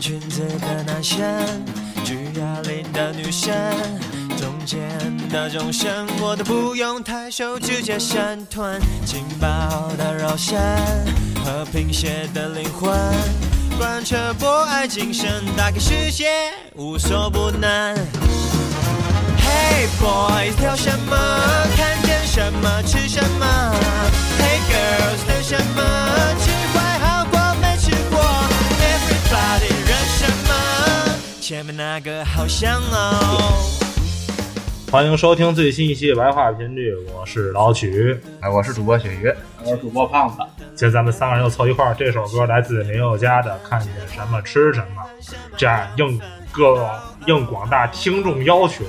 [0.00, 1.24] 裙子的男生，
[2.04, 3.52] 举哑铃的女生，
[4.36, 4.80] 中间
[5.28, 8.80] 的众生我都不用抬手，直接闪团。
[9.04, 10.58] 劲爆的肉身
[11.44, 12.92] 和贫血的灵魂，
[13.78, 16.26] 贯彻博爱精神，打开世界
[16.74, 17.94] 无所不能。
[19.38, 21.16] Hey boys，挑什么？
[21.76, 23.74] 看见什么吃什么
[24.38, 25.82] ？Hey girls，等什么？
[31.66, 33.72] 面那个好香哦。
[34.92, 38.16] 欢迎收听最新一期白话频率，我是老曲。
[38.40, 39.34] 哎，我是主播雪鱼，
[39.64, 40.36] 我是主播胖子。
[40.76, 45.02] 今天咱们三个人又凑一块儿，这首歌来自林宥嘉的《看见什么吃什么》，
[45.56, 46.20] 这样应
[46.52, 46.88] 各
[47.26, 48.84] 应广大听众要求，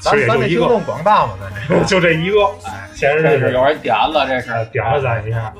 [0.00, 2.44] 其咱实也就一个，听众广大嘛，咱这 就这一个。
[2.64, 5.52] 哎，先是这是有人点了，这是呃点了咱一下。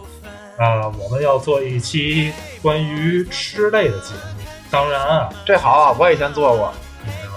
[0.57, 4.40] 呃，我们要做一期关于吃类的节目，
[4.71, 6.73] 当然啊，这好啊，我以前做过，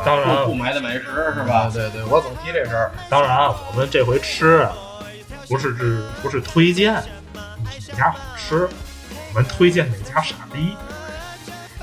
[0.05, 1.71] 当然不不买的美食是啊吧？
[1.73, 2.91] 对对，我总提这事儿。
[3.09, 4.71] 当然啊，我们这回吃啊，
[5.49, 6.93] 不是只不是推荐
[7.33, 8.69] 哪家好吃，
[9.29, 10.75] 我们推荐哪家傻逼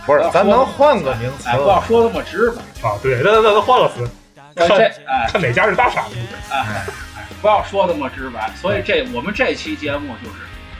[0.07, 2.89] 不是，咱能换个名词哎，不要说那么直白。
[2.89, 2.97] 啊！
[3.03, 4.09] 对，那那那换个词，
[4.55, 6.17] 这看哎看哪家是大傻逼。
[6.51, 8.51] 哎哎，不要说那么直白。
[8.61, 10.37] 所以这我们这期节目就是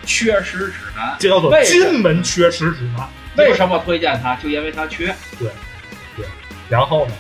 [0.07, 3.09] 缺食指南，这叫做金门缺食指南。
[3.37, 4.35] 为什么推荐它？
[4.37, 5.15] 就因为它缺。
[5.39, 5.49] 对，
[6.17, 6.27] 对
[6.69, 7.13] 然后呢，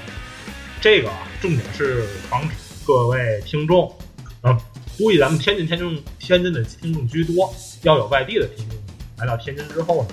[0.80, 3.96] 这个啊，重点是防止各位听众，
[4.42, 4.58] 啊，
[4.98, 8.78] 估计咱们天津、天津、天津的听众居多，要有外地的听众
[9.18, 10.08] 来到天津之后呢，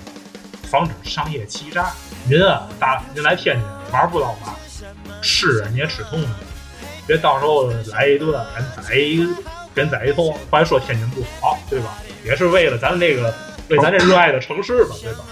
[0.70, 1.92] 防止商业欺诈。
[2.28, 4.54] 您啊，大您来天津玩不到嘛，
[5.22, 6.30] 吃啊你也吃痛快，
[7.06, 9.26] 别到时候来一顿咱宰一
[9.74, 11.98] 人宰一通，还说天津不好，对吧？
[12.24, 13.34] 也是为了咱这个
[13.68, 15.24] 为咱这热爱的城市吧，对吧？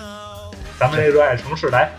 [0.79, 1.91] 咱们这热爱的城市来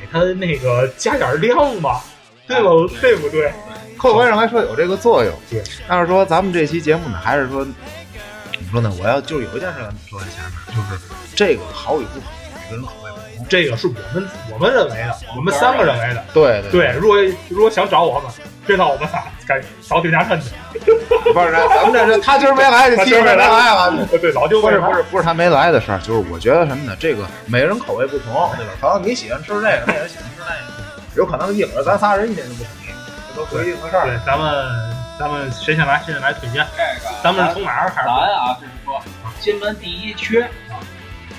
[0.00, 2.04] 给他那个加点量吧，
[2.46, 2.70] 对吧？
[3.00, 3.52] 对不对？
[3.98, 5.34] 客观上来说有这个作用。
[5.50, 8.90] 对，但是说咱们这期节目呢，还是说，怎么说呢？
[9.00, 11.02] 我要就是有一件事咱们说在前面，就是
[11.34, 13.46] 这个好与不好，每个人口味不同。
[13.48, 16.24] 这个是我们我们认为的，我们三个认为的。
[16.32, 18.30] 对对，对，如果如果想找我们，
[18.66, 20.50] 别到我们仨，赶找丁家琛去。
[21.32, 24.06] 不是咱们这是他今儿没来，就提没他今儿没来来了。
[24.20, 26.96] 对，老舅不是不是不是他没来的事儿，就是我觉得什么呢？
[26.98, 28.72] 这个每个人口味不同，对吧？
[28.80, 32.88] 可能你喜欢吃这个，那人喜欢吃那个，有可能一会儿咱仨人意见就不统一，
[33.28, 34.06] 这都不一定的事儿。
[34.06, 36.02] 对，咱们咱们谁先来？
[36.04, 36.66] 谁先来推荐？
[36.76, 38.08] 这个咱们是从哪儿开始？
[38.08, 39.02] 咱啊，就是说
[39.40, 40.78] 金门第一缺啊，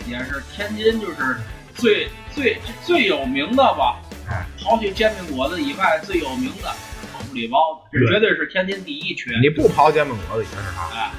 [0.08, 1.38] 也是天津就是
[1.76, 3.98] 最最最有名的吧。
[4.30, 6.72] 哎，刨去煎饼果子以外，最有名的
[7.32, 9.32] 狗不理包子，这绝对是天津第一缺。
[9.40, 10.88] 你不刨煎饼果子也是他。
[10.94, 11.12] 哎，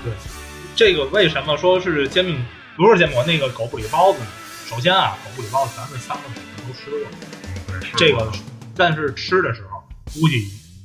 [0.76, 2.38] 这个为什么说是煎饼？
[2.76, 4.26] 不是煎饼果，那个狗不理包子呢？
[4.66, 8.30] 首先啊，狗不理包子咱们三个人都吃过，这个
[8.76, 10.36] 但是吃的时候估计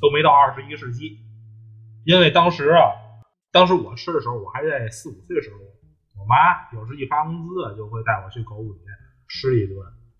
[0.01, 1.19] 都没到二十一世纪，
[2.05, 2.91] 因为当时啊，
[3.51, 5.57] 当时我吃的时候我还在四五岁的时候，
[6.19, 6.35] 我妈
[6.77, 8.79] 有时一发工资啊就会带我去狗不理
[9.27, 9.75] 吃一顿。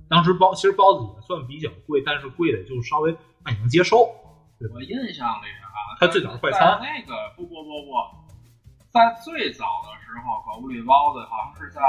[0.10, 3.12] 当时包其实包子也算比较贵，但是贵的就稍微
[3.44, 4.10] 让你能接受。
[4.74, 7.92] 我印象里啊，它最早是快餐在那个不不不不，
[8.90, 11.80] 在最早的时候，狗不理包子好像是在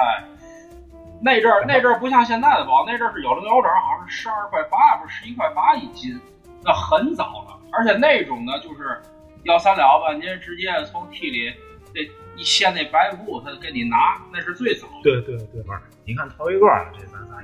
[1.22, 6.20] 那阵儿，那阵儿不像现在的包，那阵儿是有零有整，好像是十二块八，不是十一块八一斤，
[6.62, 7.58] 那很早了。
[7.72, 9.00] 而且那种呢，就是
[9.44, 11.54] 要三两吧，您直接从屉里
[11.94, 12.02] 那
[12.36, 15.02] 一掀那白布，他就给你拿，那是最早的。
[15.02, 17.42] 对对对，不是，你看头一个这咱仨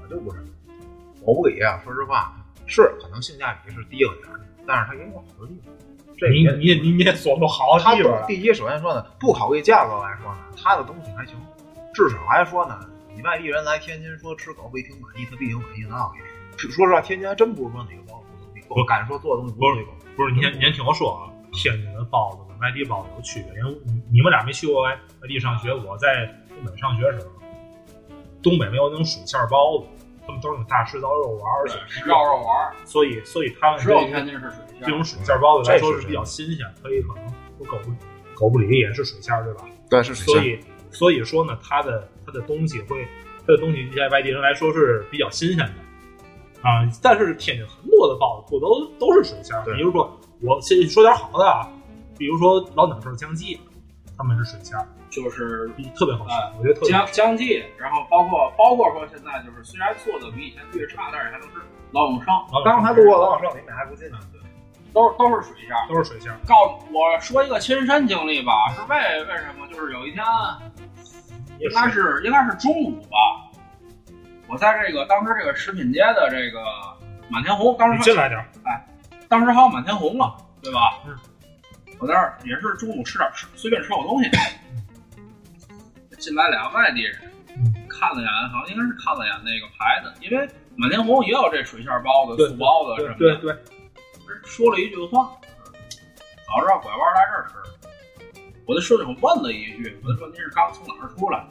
[0.00, 0.44] 我就不是。
[1.26, 2.34] 狗不理啊，说实话
[2.66, 5.74] 是可能性价比是低了点儿，但是它也有好的地方。
[6.18, 8.24] 这你你你你也说出好它地方了。
[8.26, 11.34] 第一，首先说呢，不考虑价格来说呢，它的东西还行，
[11.92, 12.78] 至少来说呢，
[13.14, 16.22] 你外地人来天津说吃狗不一挺满意，他必定有满意的道理。
[16.70, 19.92] 说实话，天津还真不是说哪个包子不怎么地，我敢说做的东西不是对狗。
[20.16, 23.58] 不是您您听我说啊，天津的包子跟外地包子有区别。
[23.58, 27.32] 因为你你们俩没去过外外地上学，我在东北上学的时候，
[28.42, 29.86] 东北没有那种水馅包子，
[30.26, 31.66] 他们都是那种大石刀肉丸儿，
[32.06, 34.90] 绕绕玩儿，所以所以他们只有这天津是水这馅儿。
[34.90, 37.24] 种水馅包子来说是是比较新鲜，可以可能
[37.58, 37.92] 我狗不
[38.34, 39.64] 狗不理也是水馅儿对吧？
[39.90, 40.34] 对，是水馅。
[40.34, 40.60] 所以
[40.90, 43.06] 所以说呢，它的它的东西会，
[43.40, 45.72] 它的东西在外地人来说是比较新鲜的
[46.62, 46.88] 啊。
[47.02, 51.68] 但是天津很多的包子不都都是水馅儿，比如说我先说点好的啊，
[52.16, 53.60] 比如说老两头姜记，
[54.16, 56.24] 他们是水馅儿，就是比特别好
[56.58, 61.56] 我觉得特别姜姜记，然后包括包括说现在就是虽然做的比以前略差，但是还能吃
[61.90, 64.18] 老永生，老刚才路过老永胜，你们还不进呢？
[64.94, 65.86] 都是都是水馅儿。
[65.86, 66.38] 都是水馅儿。
[66.48, 69.66] 告诉我说一个亲身经历吧，是为为什么？
[69.68, 70.24] 就是有一天，
[71.58, 73.18] 应该是应该是中午吧，
[74.48, 76.62] 我我在这个当时这个食品街的这个
[77.30, 78.46] 满天红，当时进来点儿，
[79.26, 80.98] 当时还有满天红了，对吧？
[81.06, 81.16] 嗯。
[81.98, 84.28] 我那儿也是中午吃点吃，随便吃口东西。
[86.22, 87.18] 进来俩外地人，
[87.56, 93.18] 嗯看了眼，好像应该是看了眼那个牌子，因为满天红也有这水馅包子、对素包子什么的。
[93.18, 93.58] 对对，
[94.44, 95.28] 说了一句话
[96.46, 101.44] ：“早知道拐弯来这儿吃。”我就顺手问了一句：“我就说您是刚从哪儿出来？”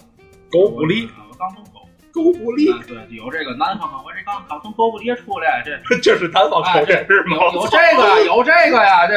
[0.49, 1.81] 狗不理，啊我刚从狗。
[2.13, 7.37] 狗不理，啊，对，有这个南方口，我这刚刚从狗不理出来，这 这是南方口音是吗？
[7.37, 9.13] 有有这个呀，有这个呀，这。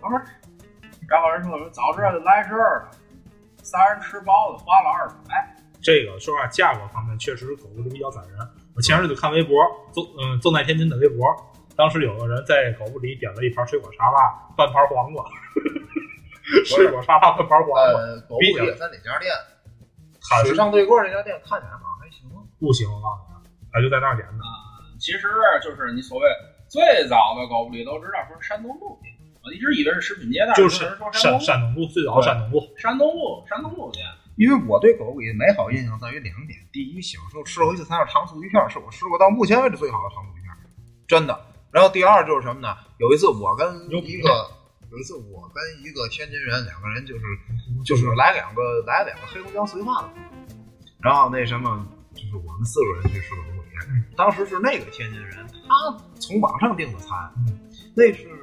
[0.00, 0.20] 我说，
[1.08, 2.90] 然后人说早知道就来这儿了，
[3.62, 5.56] 仨人吃包子花了二百。
[5.80, 8.38] 这个说实话，价格方面确实狗不理比较感人。
[8.76, 9.58] 我前日子看微博，
[9.92, 11.26] 纵嗯纵在天津的微博，
[11.76, 15.24] 当时有个人在狗不理点了一盘水果沙拉，半盘黄瓜，
[16.64, 19.32] 水果沙拉半盘黄瓜，呃，狗不理在哪家店？
[20.44, 22.30] 水上对过那家店看起来好像还行。
[22.60, 24.38] 不行，我告诉你，他就在那儿点的。
[25.00, 25.26] 其实
[25.62, 26.24] 就是你所谓
[26.68, 29.12] 最早的狗不理都知道说山东路店，
[29.44, 34.04] 我一直以为是食品街，但就是山东山东路最早的山东路，山东路山东路店。
[34.36, 40.48] 因为我对狗不理的美好印象在于两点：第一，小时候吃过一次它那糖醋鱼片，是我吃过到目前为止最好的糖醋鱼片，
[41.06, 41.38] 真的。
[41.70, 42.74] 然后第二就是什么呢？
[42.98, 44.28] 有一次我跟一个
[44.90, 47.24] 有一次我跟一个天津人，两个人就是
[47.84, 50.30] 就是来两个来两个黑龙江绥化的朋友，
[51.02, 53.68] 然后那什么就是我们四个人去吃狗不理，
[54.16, 57.10] 当时是那个天津人，他从网上订的餐，
[57.94, 58.41] 那是我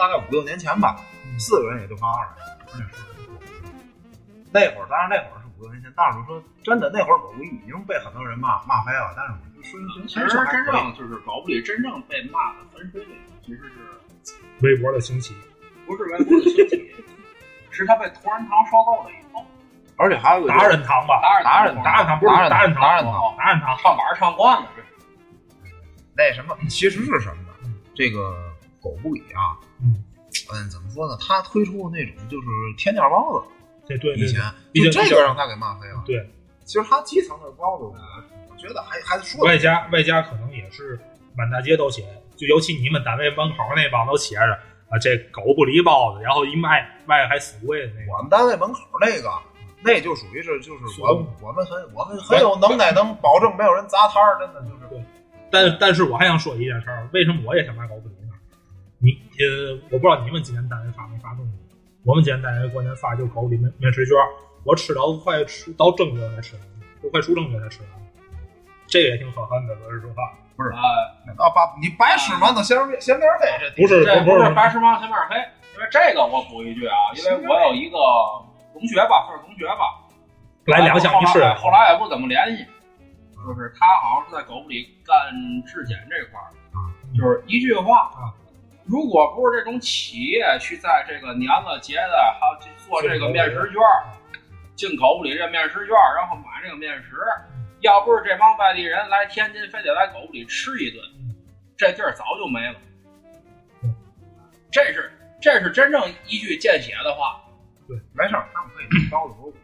[0.00, 0.96] 大概五六年前吧，
[1.38, 2.42] 四个人也就花二百，
[2.72, 3.04] 而且是
[4.50, 13.14] 那会儿，当然那会儿是五六年前，但是说真的，那会儿狗不理已经被很多人骂骂黑了，但是我就说其实真正就是狗不理真正被骂的分水岭，
[13.44, 14.32] 其实是
[14.62, 15.36] 微博的兴起。
[15.86, 16.94] 不是微博的兴起，
[17.70, 19.44] 是他被同仁堂收购了以后，
[19.96, 24.82] 而且还有个达人堂吧，达人达人达人堂不是达人达人堂，达人堂达人堂唱板儿唱惯了，这
[26.16, 27.74] 那什么，其实是什么呢？
[27.94, 28.49] 这个
[28.82, 30.02] 狗不理啊，嗯
[30.52, 31.16] 嗯，怎么说呢？
[31.20, 32.46] 他推出的那种就是
[32.78, 33.48] 天价包子，
[33.86, 34.42] 对对对以前
[34.72, 36.02] 毕竟就这个让他给骂飞了。
[36.06, 36.28] 对，
[36.64, 40.98] 其实他基层的包子，我觉得还还说外加外加可能也是
[41.36, 42.04] 满大街都写，
[42.36, 48.12] 就尤其你们单位门口那帮都写着啊，这狗不理包子，然后一卖卖还死贵的那个。
[48.12, 49.30] 我们单位门口那个，
[49.82, 54.88] 那就属于是就是我我们很我们很有能耐，能保证没有人砸摊儿，真的就是。
[54.90, 55.00] 对
[55.52, 58.14] 但但是我还想说一件事儿，为什么我也想买狗不理
[59.40, 61.52] 呃，我不知道你们今年单位发没发东西，
[62.04, 64.14] 我们今年单位过年发就狗不理面面食卷，
[64.64, 66.62] 我吃到快吃到正月才吃完，
[67.02, 67.90] 都快出正月才吃完，
[68.86, 70.36] 这个也挺可恨的，说实话。
[70.60, 70.76] 啊，
[71.40, 75.36] 啊，把你白吃馒头闲面闲面黑，这不是这不是是白石芒前面黑，
[75.72, 77.96] 因为这个我补一句啊，因为我有一个
[78.74, 80.04] 同学吧，算是同学吧，
[80.66, 82.66] 来两箱一吃，后来后来也不怎么联系，
[83.32, 85.32] 就是他好像是在狗不理干
[85.64, 86.52] 质检这块儿，
[87.16, 88.36] 就是一句话啊，
[88.90, 94.10] 如果不是这种企业去在这个年了节的，还有去做这个面食券儿，
[94.74, 97.14] 进口物里这面食券儿，然后买这个面食，
[97.82, 101.00] 要不是这帮外地人来天津，非得来狗不理吃一顿，
[101.76, 102.74] 这地儿早就没了。
[104.72, 107.40] 这是这是真正一句见血的话。
[107.86, 109.62] 对没事儿，他们可以弄包子博物馆，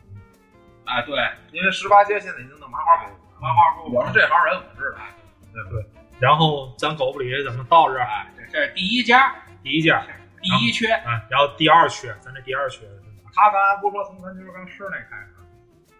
[0.84, 1.18] 哎，对，
[1.50, 3.42] 因为十八街现在已经弄麻花博物馆。
[3.42, 5.95] 麻花说我是这行人，我知道。
[6.18, 8.04] 然后咱狗不理怎么到这儿？
[8.04, 10.02] 哎，这这是第一家，第一家，
[10.42, 12.86] 第一缺，哎，然后第二缺，咱这第二缺？
[13.34, 15.34] 他刚才不说从咱就是刚吃那开始，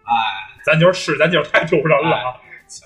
[0.03, 0.11] 哎，
[0.65, 2.17] 咱就是吃，咱就是太丢人了。
[2.17, 2.35] 啊！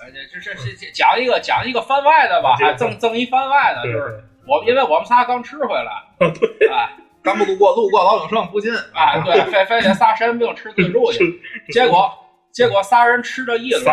[0.00, 6.90] 哎这这这这讲一个讲一个番外的吧，还赠赠一番外的，就是对，我因为我们仨刚吃回来，对，哎。
[7.24, 11.40] 刚不路过路过老永盛附近，哎，对，非非得仨神经病吃自助去，
[11.72, 12.12] 结果
[12.50, 13.84] 结果仨人吃这一轮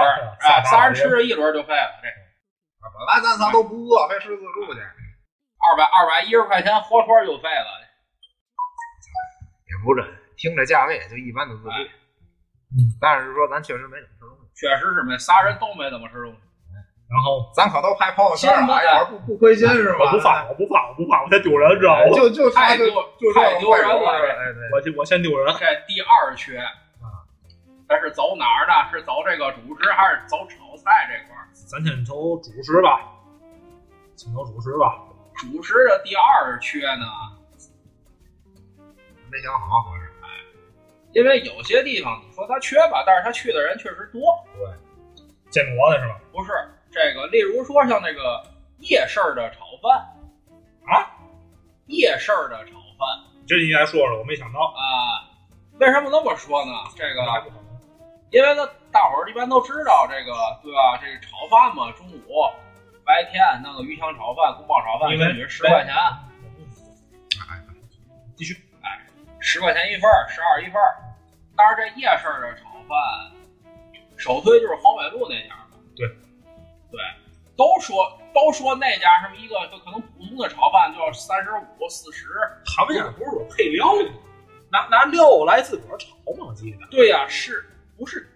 [0.41, 0.95] 哎，仨人。
[0.95, 2.07] 吃这一轮儿就废了，这
[2.81, 4.79] 本来咱仨都不饿，还吃自助去，
[5.59, 7.67] 二百二百一十块钱活脱就废了。
[9.67, 10.01] 也不是
[10.37, 11.69] 听这价位也就一般的自助。
[11.69, 16.39] 嗯，但是说咱确实没怎么吃东西，确实是没仨人都没怎么吃东西。
[17.09, 20.05] 然后咱可都拍朋友圈了，不不亏心是吧？
[20.05, 22.01] 我不发，我不发，我不发，我太丢人，知道吗？
[22.05, 25.47] 哎就就他就太丢就太丢人了哎对，我就我先丢人。
[25.57, 26.69] 这第二缺啊，
[27.87, 28.73] 但是走哪儿呢？
[28.93, 31.28] 是走这个主食还是走炒菜这块儿？
[31.67, 33.11] 咱先瞅主食吧，
[34.15, 35.03] 先瞅主食吧。
[35.35, 37.05] 主食的第二缺呢，
[39.31, 40.05] 没想好合适。
[41.11, 44.21] 因为有些地方你说它缺吧，但是它去的人确实多。
[44.55, 44.69] 对
[45.49, 46.21] 建国的是吧？
[46.31, 46.51] 不是
[46.91, 48.43] 这个，例如说像那个
[48.77, 49.99] 夜市的炒饭
[50.85, 51.09] 啊，
[51.87, 53.07] 夜市的炒饭
[53.47, 55.25] 这你来说说，我没想到，啊、
[55.79, 56.71] 为什么那么说呢？
[56.95, 57.51] 这个。
[58.29, 60.97] 因为它大伙儿一般都知道这个，对吧？
[61.01, 62.21] 这个炒饭嘛，中午
[63.05, 65.93] 白天弄个鱼香炒饭、宫保炒饭，一女十块钱，
[67.49, 67.63] 哎，
[68.35, 68.53] 继续。
[68.81, 69.05] 哎
[69.39, 70.95] 十块钱一份儿，十二一份儿。
[71.55, 72.97] 但是这夜市的炒饭，
[74.17, 75.77] 首推就是黄北路那家嘛。
[75.95, 76.07] 对，
[76.91, 76.99] 对，
[77.55, 82.27] 都说都说那家什么一个就可能普通的炒饭就要三十五、四十。
[82.65, 84.13] 他们家不是有配料吗？
[84.71, 86.47] 拿拿料来自个儿炒吗？
[86.49, 87.65] 我记得对呀、是
[87.97, 88.29] 不是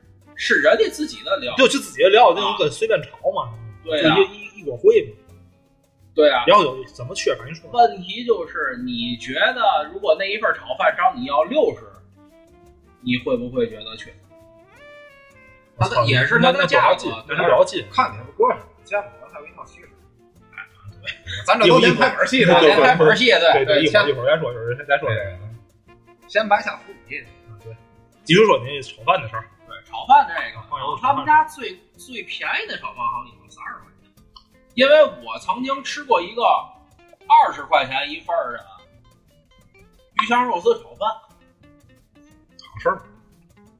[0.43, 1.55] 是人家自己的料？
[1.55, 5.15] 就就自己的料，那种跟随便炒嘛，对呀、一一一锅烩嘛。
[6.13, 7.33] 对呀、然后有怎么缺？
[7.37, 7.69] 赶紧说。
[7.71, 11.85] 问题就是，你觉得如果那一份炒饭找你要六十，
[12.99, 14.13] 你会不会觉得缺？
[16.05, 17.25] 也是那那它的价格多少斤？
[17.29, 17.85] 那多少斤？
[17.89, 19.87] 看你不过上，见不着还有一套七十。
[21.47, 25.39] 咱这都连拍本戏的，对连开本戏，对对对，一会先儿一会儿再说，一会儿再说这个。
[26.27, 27.23] 先埋下伏笔。
[27.63, 27.73] 对，
[28.23, 29.45] 继续说那炒饭的事儿。
[29.93, 34.11] 对，炒饭这个，他们家最最便宜的炒饭好像也就三十块钱，
[34.73, 38.65] 因为我曾经吃过一个二十块钱一份儿的
[40.21, 41.07] 鱼香肉丝炒饭，
[42.67, 43.01] 好事儿，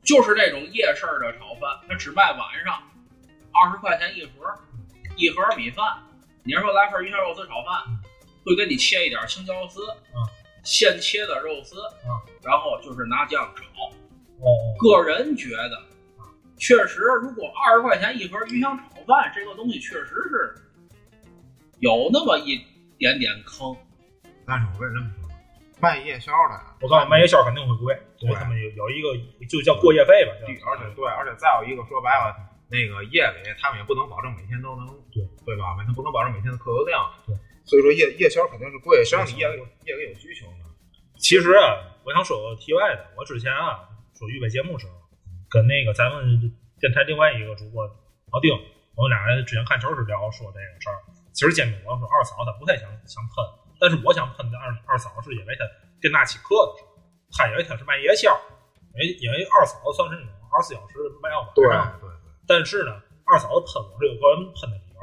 [0.03, 2.81] 就是这种夜市的炒饭，它只卖晚上，
[3.51, 4.53] 二十块钱一盒，
[5.17, 5.97] 一盒米饭。
[6.43, 7.83] 你要说来份鱼香肉丝炒饭，
[8.45, 9.81] 会给你切一点青椒丝，
[10.13, 10.27] 嗯，
[10.63, 12.11] 现切的肉丝，嗯，
[12.43, 13.63] 然后就是拿酱炒。
[14.41, 15.81] 哦，个人觉得，
[16.63, 20.55] 确实，如果二十块钱一盒鱼香炒饭，这个东西确实是
[21.79, 22.55] 有那么一
[22.97, 23.75] 点点坑。
[24.47, 25.29] 但是我跟你这么说，
[25.81, 29.11] 卖夜宵的，我告诉你，卖夜宵肯定会贵，因为他们有有一个
[29.45, 32.31] 就叫过夜费吧，叫而且对，而且再有一个说白了，
[32.71, 35.75] 那个夜里他们也不能保证每天都能对对吧？
[35.85, 40.71] 他不能保证每天的客流量，对，所以说夜夜宵肯定是贵，谁让你夜里夜里有需求呢？
[41.19, 41.75] 其实啊，
[42.07, 43.83] 我想说个题外的，我之前啊
[44.15, 44.93] 说预备节目时候，
[45.53, 46.49] 跟那个咱们
[46.81, 47.85] 电台另外一个主播
[48.33, 48.49] 老丁，
[48.97, 50.97] 我们俩人之前看球时聊说这个事儿。
[51.29, 53.37] 其实煎饼果说二嫂她不太想想喷，
[53.77, 55.61] 但是我想喷的二二嫂是因为她
[56.01, 56.97] 店大欺客的时候，
[57.37, 58.33] 她以为她是卖夜宵，
[58.97, 62.01] 因为因为二嫂算是那种二十四小时卖药晚对上。
[62.01, 62.17] 对对，
[62.49, 62.97] 但是呢，
[63.29, 65.01] 二嫂子喷我是有个人喷的理由，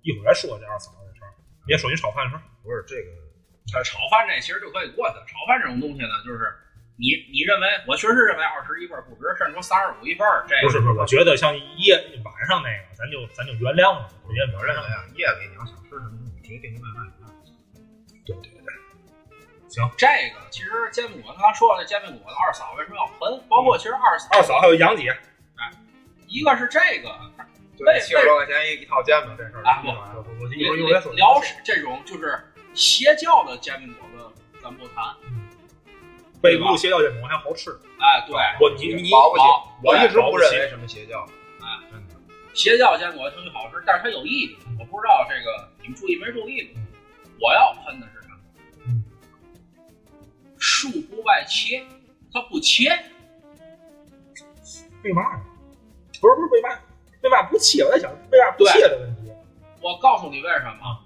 [0.00, 1.30] 一会儿再说这二嫂子的事儿。
[1.68, 3.12] 别说你炒饭的事儿，不是这个，
[3.76, 5.24] 呃，炒饭这其实就可以过去了。
[5.28, 6.48] 炒饭这种东西呢，就是
[6.96, 17.54] 你你认为，我确实认为二十一份不值，甚至说三十五一份儿，这不是不是，我觉得像夜晚上那个，咱就咱就原谅了，别我认为啊，夜里你要想吃什么你，直接点外卖就行。
[18.24, 18.62] 对对
[19.68, 23.42] 行，这个其实煎饼果子，刚才说了，这煎饼果子二嫂为什么要喷？
[23.48, 25.10] 包括其实二嫂，二嫂还有杨姐，
[26.28, 27.10] 一个是这个，
[27.74, 31.12] 就七十多块钱一一套煎饼这事儿，啊不我我一会儿一会儿再说。
[31.14, 32.38] 聊这种就是
[32.72, 35.04] 邪教的煎饼果子，咱不谈。
[36.44, 41.26] 北部邪教煎饼还好吃，哎，对，我你你保不齐好，我一直不认为什么邪教，
[41.62, 42.14] 哎，真的。
[42.52, 46.82] 邪教煎饼果子挺好吃，但是它有一点，我不知道这个你们注意没注意过。
[47.40, 48.36] 我要喷的是什么？
[48.86, 49.02] 嗯，
[50.58, 51.82] 树不外切，
[52.30, 52.90] 它不切。
[55.02, 55.42] 为嘛呢？
[56.20, 56.68] 不是不是为嘛？
[57.22, 57.82] 为嘛不切？
[57.84, 59.32] 我在想为嘛不切的问题
[59.80, 61.00] 我告诉你为什么！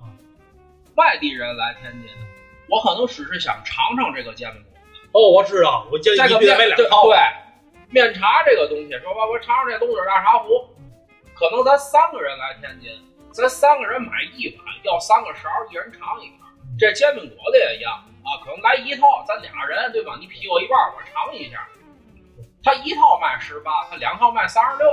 [0.96, 2.10] 外地人来天津，
[2.68, 4.67] 我可能只是想尝尝这个煎饼果子。
[5.18, 7.02] 哦，我知道，我建议这个你必须买两套。
[7.10, 7.18] 对，
[7.90, 10.70] 面茶这个东西，说吧，我尝尝这东西大茶壶，
[11.34, 12.86] 可能咱三个人来天津，
[13.32, 16.46] 咱三个人买一碗，要三个勺，一人尝一个。
[16.78, 20.16] 这煎饼果子也一样啊，可能来一套，咱俩人对吧？
[20.20, 21.66] 你劈我一半，我尝一下。
[22.62, 24.86] 他一套卖十八，他两套卖三十六，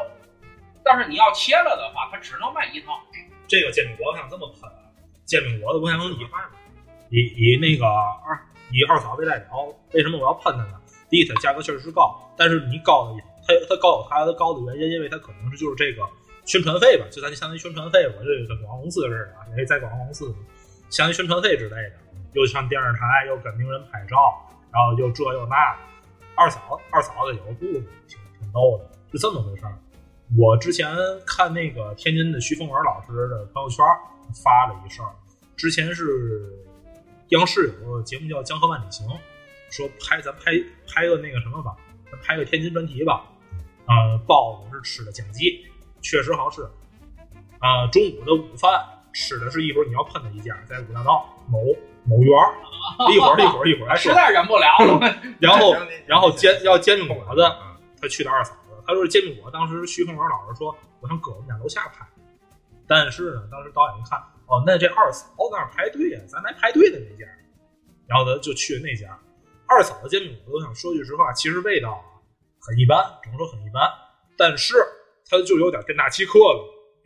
[0.84, 3.00] 但是你要切了的话，他只能卖一套。
[3.48, 4.72] 这个煎饼果子像这么喷，
[5.26, 6.18] 煎饼果子我想以
[7.12, 8.42] 以以那个二
[8.76, 10.82] 以二嫂为代表，为什么我要喷他呢？
[11.10, 13.16] 第一，它价格确实是高，但是你高的
[13.48, 16.04] 它它高有它的高的原因，因为它可能是就是这个
[16.44, 20.36] 宣传费吧，就咱相当于宣传费，我这个跟广告公司似的，因为在广告公司
[20.90, 21.94] 相当于宣传费之类的，
[22.34, 25.56] 又上电视台，又跟名人拍照，然后又这又那。
[26.36, 29.78] 二嫂二嫂子有个故事，挺挺逗的，是这么回事儿。
[30.38, 30.94] 我之前
[31.26, 33.86] 看那个天津的徐凤文老师的朋友圈
[34.44, 35.16] 发了一事儿，
[35.56, 36.52] 之前是
[37.30, 39.08] 央视有个节目叫《江河万里行》，
[39.70, 40.52] 说拍咱拍
[40.88, 41.76] 拍个那个什么吧，
[42.12, 43.26] 咱拍个天津专题吧。
[43.88, 45.66] 呃，包子是吃的江记，
[46.02, 46.62] 确实好吃。
[47.60, 51.60] 啊、中午的午饭吃的是一会儿你要喷的一家，在五大道某
[52.04, 52.54] 某园 儿。
[53.12, 53.96] 一会儿一会儿一会儿来。
[53.96, 55.00] 实在忍不了了。
[55.42, 62.06] 然后 然后煎要煎饼果子，嗯他去的二嫂子，他说煎饼果，当时徐凤元老师说，我想搁我们家楼下拍，
[62.88, 67.26] 但是呢，当时导演一看，哦，那这二嫂那儿排队啊，咱来排队的那家，
[68.08, 69.18] 然后呢就去那家。
[69.68, 72.06] 二嫂子煎饼果子，我想说句实话，其实味道啊
[72.62, 73.82] 很一般，只能说很一般，
[74.38, 74.76] 但是
[75.26, 76.62] 他就有点店大欺客了，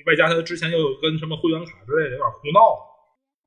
[0.06, 2.76] 外加他之前又跟什么会员卡之类的有点胡闹，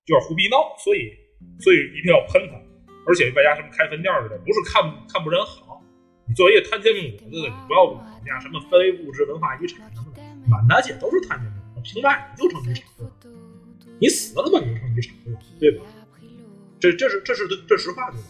[0.07, 1.13] 有点胡逼闹，所以
[1.61, 2.57] 所以一定要喷他，
[3.05, 4.81] 而且外加什么开分店似的，不是看
[5.13, 5.83] 看不人好，
[6.27, 13.13] 你作为一个摊煎饼果子的，你不要人家什么非物质文化遗产什么的，满大街都是摊煎饼果子，凭嘛你就成遗产了？
[14.03, 15.85] 你死了吧你就成遗产了，对吧？
[16.81, 18.27] 这这是这是这实话对吧？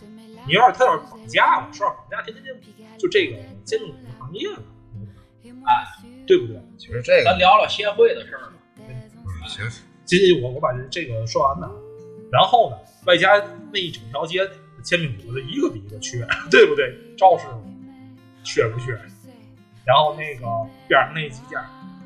[0.47, 2.45] 你要是他要是绑架了，说要绑架天天
[2.99, 4.63] 就，就这个煎饼果子行业了，
[5.65, 6.61] 哎，对不对？
[6.77, 8.53] 其实这个咱聊聊协会的事儿吧。
[9.49, 11.67] 其实仅仅我我把这这个说完呢，
[12.31, 12.77] 然后呢，
[13.07, 14.47] 外加那一整条街
[14.83, 16.95] 煎饼果子一个比一个缺， 对不对？
[17.17, 17.65] 赵师傅
[18.45, 18.93] 缺不缺？
[19.87, 20.47] 然后那个
[20.87, 21.65] 边上那几家，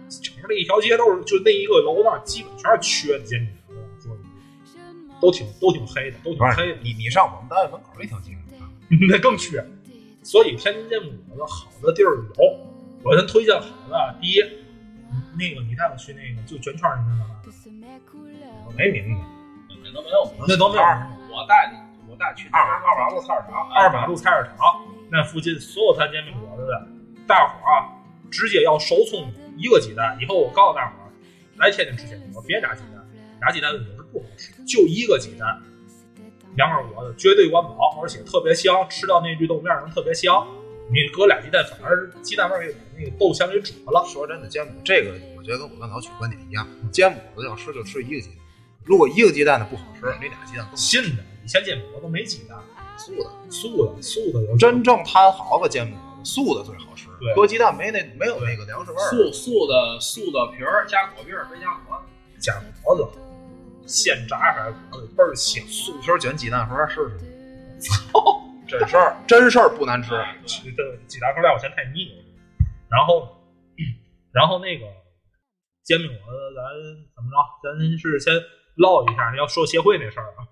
[0.09, 4.23] 整个那一条街都是，就那一个楼那儿基本全是缺的煎饼果子，我说
[5.21, 8.71] 都挺都挺黑的，都挺黑的，你你上我们单位门口那条街上，
[9.09, 9.65] 那更缺。
[10.23, 12.59] 所以天津煎饼果子好的地儿有，
[13.05, 14.19] 我先推荐好的。
[14.21, 14.43] 第一，
[15.39, 17.27] 那个你带我去那个就卷圈儿那边吧，
[18.67, 19.23] 我没名字。
[19.85, 20.83] 那都没有，那都没有。
[21.31, 26.89] 我带你，我带去二二马路菜市场，二马路菜市场那附近所有摊煎饼果子的，
[27.25, 27.87] 大伙儿啊，
[28.29, 30.17] 直接要手葱一个鸡蛋。
[30.21, 31.09] 以后我告诉大伙儿，
[31.57, 33.05] 来天津吃煎饼果子别炸鸡蛋，
[33.41, 35.61] 炸鸡蛋也是不好吃，就一个鸡蛋，
[36.57, 40.47] 两根果子绝对管饱，而且特别香，吃到那绿豆面儿能特别香。
[40.89, 44.05] 你搁俩鸡蛋，反而鸡蛋味儿给把那个豆香给煮了。
[44.07, 48.39] 说真的，煎饼这个我觉得跟我跟老曲观点一样，煎饼果子要吃就吃一个鸡蛋，
[48.85, 52.57] 如果一个鸡蛋的不好吃，你俩鸡蛋更新的，以前煎饼果子都没鸡蛋，
[52.97, 53.31] 素的。
[53.51, 59.08] 素的素的有真正摊好的煎饼果子，素的最好吃对，搁鸡蛋没那没有那个粮食味儿。
[59.11, 62.40] 素素的素的皮儿加果皮儿，没加果子。
[62.40, 63.08] 加果子，
[63.87, 65.64] 现炸出来果子倍儿香。
[65.66, 67.18] 素皮儿卷鸡蛋盒试试。
[67.80, 70.11] 操， 真事儿，真事儿不难吃。
[70.46, 72.24] 这鸡蛋壳料我嫌太腻了。
[72.88, 73.37] 然后，
[74.33, 74.87] 然后那个
[75.85, 76.62] 煎饼果子，咱
[77.14, 77.37] 怎么着？
[77.62, 78.33] 咱是先
[78.76, 80.44] 唠一下，要说协会那事儿啊，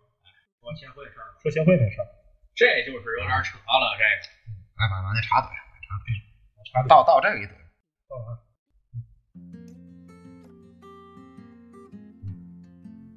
[0.60, 2.06] 说协会事儿，说协会那事儿。
[2.54, 3.84] 这就是有点扯了。
[3.98, 4.26] 这个
[4.76, 5.52] 来把把那茶怼上，茶怼上。
[5.52, 5.63] 查理
[6.88, 7.50] 倒倒这个一怼。
[8.08, 8.38] 到完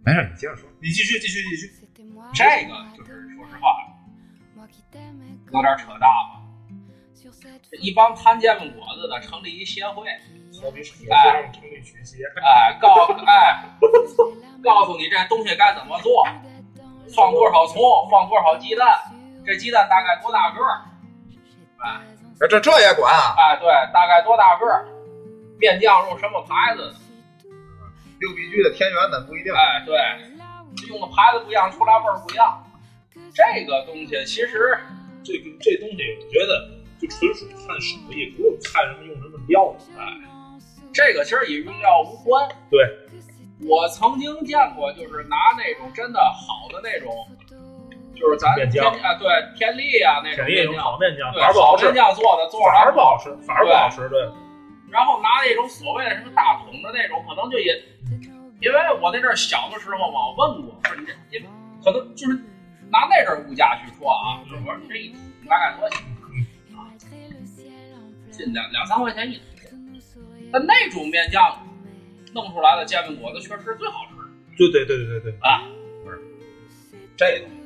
[0.06, 0.70] 没事，你接着说。
[0.82, 1.88] 你继续，继续，继续。
[2.34, 3.86] 这个就是说实话，
[5.52, 6.44] 有点扯淡了。
[7.70, 10.08] 这一帮摊煎饼果子的成立一协会，
[10.62, 13.66] 好比是让成立曲协，哎，告哎，
[14.64, 16.24] 告诉你这东西该怎么做，
[17.14, 19.12] 放多少葱，放多少鸡蛋，
[19.46, 20.86] 这鸡蛋大概多大个儿，
[21.80, 22.02] 哎
[22.40, 23.34] 这这这也管啊？
[23.38, 24.86] 哎，对，大概多大个儿，
[25.60, 26.96] 面酱用什么牌子的，
[28.20, 29.52] 六必居的天元的不一定。
[29.52, 29.98] 哎，对，
[30.88, 32.64] 用的牌子不一样，出来味儿不一样。
[33.34, 34.78] 这个东西其实
[35.24, 36.70] 这个这东西，我觉得
[37.02, 39.76] 就纯属看手艺，不用看什么用什么料。
[39.98, 40.06] 哎，
[40.94, 42.48] 这个其实与用料无关。
[42.70, 42.80] 对，
[43.68, 47.12] 我曾经见过，就是拿那种真的好的那种，
[48.20, 54.10] 就是咱天面酱啊，对天利啊那种面酱，好面酱，对反而不好面，酱做的，做出反来而不好吃，反而不好吃。
[54.10, 54.22] 对，
[54.90, 57.78] 然后拿那种所谓的什么大桶的那种，可能就也，
[58.62, 61.46] 因为我那阵儿小的时候嘛，我问过，说你这你
[61.84, 62.34] 可能就是
[62.90, 66.06] 拿那阵儿物价去说啊，就是我说你这一桶大概多少钱
[66.76, 66.90] 啊？
[68.32, 69.44] 近两两三块钱一桶，
[70.52, 71.58] 但那种面酱
[72.34, 74.24] 弄出来的煎饼果子确实是最好吃的
[74.58, 75.62] 对对对对对对，啊。
[77.16, 77.57] 这东西说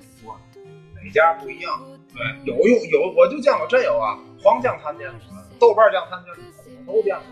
[1.11, 1.79] 家不一样。
[2.13, 6.43] 对，有用有，我就见过真有啊，黄酱摊煎饼，豆瓣酱摊煎饼，
[6.85, 7.23] 我都见过。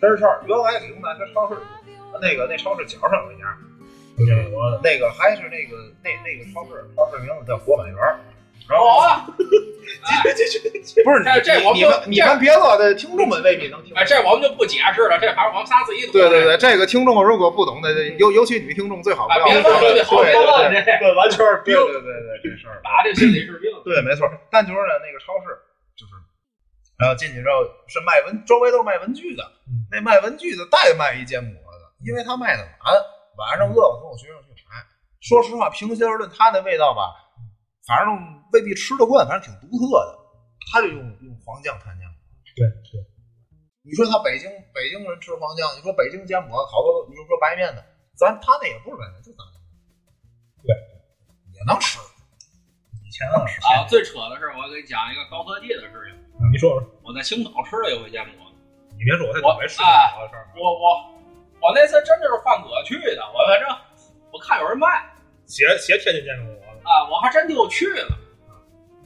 [0.00, 1.56] 真事儿，原来理工大学超市
[2.20, 3.56] 那个那超市角上有一家，
[4.16, 7.96] 那我那个还是那个那那个超市，超市名字叫国满园。
[8.68, 9.26] 然后有啊，
[10.04, 13.98] 哎继续继续，不是这这我们你们别乐的听众们未必能听懂。
[13.98, 16.12] 哎，这我们就不解释了，这还是我们仨自己懂。
[16.12, 21.74] 对对，对，这个听众如果不懂的，尤尤其女听众最好不要啊别对别对这这完全是 对病。
[21.74, 23.72] 对对对，这事儿打这心理是病。
[23.84, 24.28] 对，没错。
[24.50, 25.48] 但就是呢，那个超市
[25.96, 26.12] 就是，
[27.00, 29.42] 然后进去之后是卖文，周围都是卖文具的。
[29.66, 32.92] 嗯那卖文具的代卖一煎饼果子，因为他卖的晚，
[33.40, 34.76] 晚上饿了跟我学生去买。
[35.20, 37.12] 说实话，平心而论，他那味道吧，
[37.88, 38.12] 反正
[38.52, 40.12] 未必吃得惯，反正挺独特的。
[40.68, 42.16] 他就用用黄酱摊煎饼。
[42.52, 43.00] 对对，
[43.80, 44.44] 你说他北京
[44.76, 47.80] 北京人吃黄酱，你说北京煎饼果好多，你说说白面的，
[48.12, 49.40] 咱他那也不是白面，就咱
[50.60, 50.76] 对，
[51.56, 51.96] 也能吃。
[53.00, 56.12] 以前能吃，啊，最扯的是，我给你讲一个高科技的事情。
[56.52, 58.44] 你说说，我在青岛吃了一回煎饼果，
[58.92, 60.84] 你别说，我在我没吃哎过的事儿，我我
[61.64, 63.64] 我那次真就是犯葛去的，我反正
[64.28, 64.86] 我看有人卖
[65.48, 68.08] 写写天津煎饼果子，啊，我还真就去了。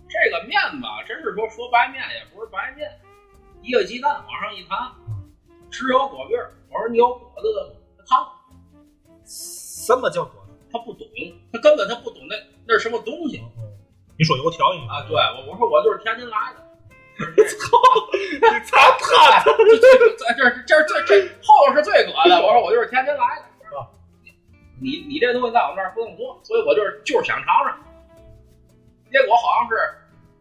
[0.09, 2.89] 这个面吧，真是说说白面也不是白面，
[3.61, 4.79] 一个鸡蛋往上一摊，
[5.71, 6.53] 只有果粒儿。
[6.71, 7.75] 我说你有果子的吗？
[8.07, 8.29] 他烫，
[9.27, 10.53] 什么叫果子？
[10.73, 11.07] 他不懂，
[11.53, 13.69] 他根本他不懂那那是什么东西嗯
[14.19, 15.05] 你说油条应该啊？
[15.09, 16.63] 对，我我说我就是天津来的。
[17.23, 17.79] 操
[18.13, 19.45] 你咋他？
[19.45, 19.85] 这这
[20.67, 22.41] 这这这后头是最可的。
[22.41, 23.45] 我说我就是天津来的。
[24.83, 27.79] 啊你你这东西在我那儿不能做，所以我就是就是想尝尝。
[29.13, 29.77] 结果好像是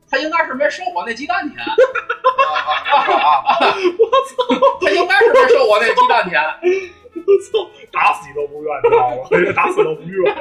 [0.10, 1.58] 他应该是没收我那鸡蛋钱，
[3.99, 4.34] 我操，
[4.82, 6.41] 他应该是没收我那鸡蛋钱。
[7.13, 9.27] 我操，打死你都不愿，你知道吗？
[9.56, 10.36] 打死都不愿。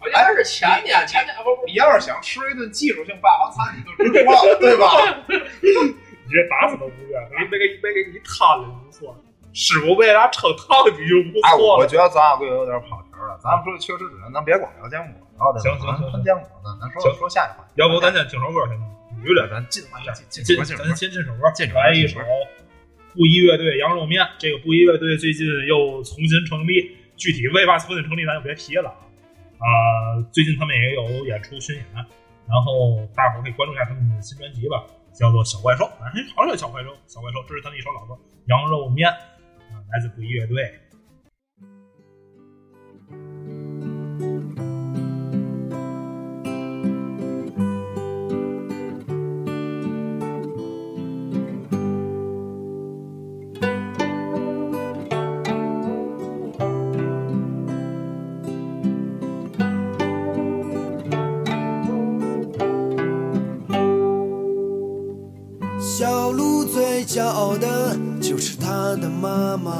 [0.00, 4.86] 我应该是前年前年不不你要是想吃一顿技术性霸王餐，你就直说了，对吧？
[5.28, 9.16] 你这打死都不愿，没没给没给你摊了就不错，
[9.52, 11.82] 师傅为啥称烫你就不哎，错了。
[11.82, 13.38] 我觉得咱俩贵有点跑题了。
[13.42, 17.72] 咱们说确实只能，咱别光聊坚果，然后行行行分坚果呢，咱说行说下一话题。
[17.76, 18.78] 要不咱先听首歌先，
[19.24, 22.20] 有点咱进进进进进咱先进首歌，进首来一首
[23.14, 24.22] 布衣乐队羊肉面。
[24.38, 29.02] 这个布衣乐队最近又重新成立，具体为嘛重新成立咱就别提了啊。
[29.58, 31.84] 啊，最近他们也有演出巡演，
[32.46, 38.14] 然后大伙儿可以关注一下他们的新专辑吧，叫做《小怪兽》，哎，好像叫小怪兽，小怪兽，这是他们一首老歌
[38.46, 39.18] 《羊肉面》啊，
[39.90, 40.88] 来自布衣乐队。
[65.80, 69.72] 小鹿最骄傲的就是他的妈妈。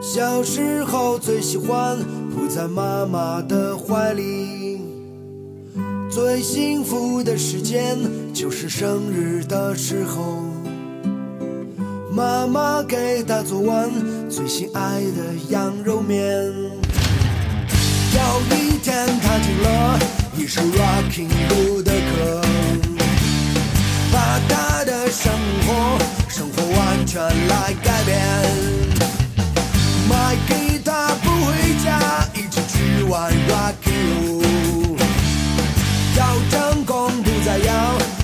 [0.00, 1.98] 小时候最喜欢
[2.30, 4.80] 扑在妈妈的怀里，
[6.10, 7.98] 最幸福的时间
[8.32, 10.44] 就是生日的时候，
[12.12, 13.90] 妈妈给他做完
[14.28, 16.20] 最心爱的羊肉面。
[18.14, 18.20] 有
[18.56, 19.98] 一天，他听了
[20.36, 22.42] 一首 Rocking Bull 的歌。
[24.12, 25.32] 把他的生
[25.66, 25.98] 活
[27.04, 28.18] 全来改变。
[30.08, 31.52] 买给他不回
[31.84, 34.98] 家，一起去玩 rock and roll。
[36.16, 37.72] 要成功不再要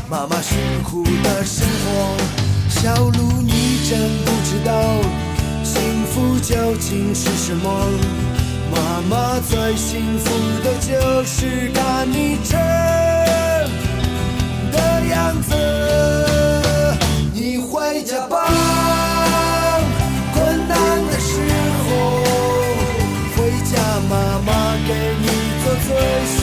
[0.08, 2.16] 妈妈辛苦的生活。
[2.68, 4.72] 小鹿，你真不知道
[5.62, 7.88] 幸福究竟是什么。
[8.70, 10.30] 妈妈最幸福
[10.62, 12.52] 的就是看你吃。
[14.72, 15.50] 的样子。
[17.34, 18.46] 你回家吧，
[25.86, 26.39] 做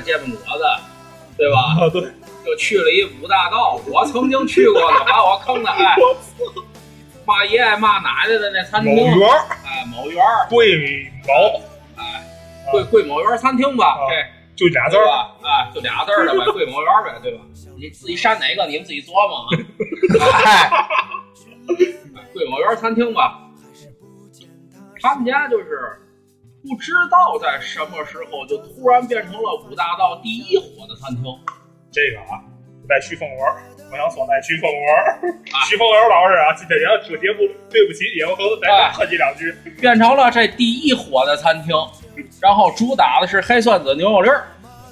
[0.00, 0.64] 午吃的煎饼果子，
[1.36, 1.58] 对吧？
[1.78, 2.00] 啊，对，
[2.44, 5.96] 就去了一五大道，我曾经去过的，把我坑的哎，
[7.26, 11.60] 骂爷爷骂奶奶的那餐厅，某园儿哎，某园儿，贵某，
[11.96, 12.24] 哎，
[12.70, 13.98] 贵贵某园餐厅吧，啊
[14.56, 15.30] 这就俩字儿，吧？
[15.42, 17.40] 哎，就俩字儿的呗，贵某园呗，对吧？
[17.78, 19.48] 你自己删哪个，你们自己琢磨啊。
[20.44, 20.70] 哎，
[22.32, 23.40] 贵某园餐厅吧，
[25.00, 25.98] 他们家就是
[26.62, 31.24] 不知道在什么时候就突然变成了五大道第一火的餐厅。
[31.90, 32.36] 这个啊，
[32.86, 33.56] 在徐凤文儿，
[33.90, 35.16] 我想说带徐凤文儿，
[35.66, 39.50] 徐凤文儿老师啊，今天也要听节目，对不起你，我可能再客气两句。
[39.80, 41.74] 变成了这第一火的餐厅，
[42.42, 44.44] 然后主打的是黑蒜子牛肉粒儿，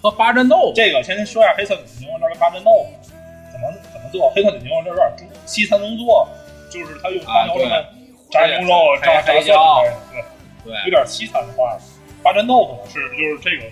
[0.03, 0.73] 和八珍豆腐。
[0.75, 3.13] 这个先说一下黑蒜子牛肉跟八珍豆腐
[3.53, 4.31] 怎么怎么做。
[4.31, 6.27] 黑蒜子牛肉粒有点中西餐能做，
[6.71, 7.85] 就是他用啊黄油什么
[8.31, 10.25] 炸牛肉、炸炸蒜之黑椒类的，
[10.65, 11.77] 对，有点西餐化。
[12.23, 13.71] 八珍豆腐呢是就是这个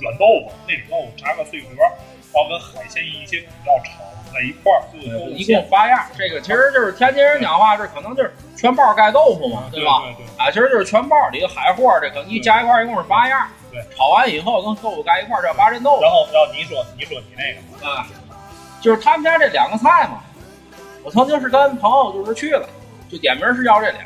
[0.00, 10.00] 软豆腐那种豆腐炸个碎壳，然后跟海鲜一些比较炒在一块儿，就有一共八样，这个其实就是天津人讲话，这可能就是全包盖豆腐嘛，对吧？
[10.16, 13.46] 对对，啊，其实就是全包里的海货，这可能一加一块儿一共是八样。
[13.70, 16.02] 对，炒完以后跟豆腐盖一块儿叫八珍豆腐。
[16.02, 18.06] 然后然后你说你说你那个啊，
[18.80, 20.24] 就是他们家这两个菜嘛，
[21.04, 22.66] 我曾经是跟朋友就是去了，
[23.10, 24.00] 就点名是要这俩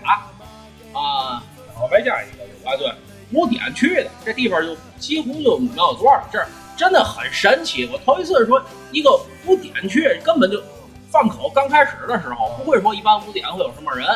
[0.92, 1.42] 啊
[1.74, 2.90] 然后外加一个啊对，
[3.32, 7.88] 五点去的，这地方就几乎就没有座了，这儿真的很神奇。
[7.92, 9.10] 我头一次说一个
[9.46, 10.62] 五点去，根本就
[11.10, 14.06] 饭口刚开始的时候不会说一般五点会有什么人，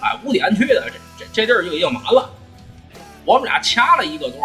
[0.00, 2.28] 哎，五点去的这这这地儿就已经满了，
[3.24, 4.38] 我们俩掐了一个座。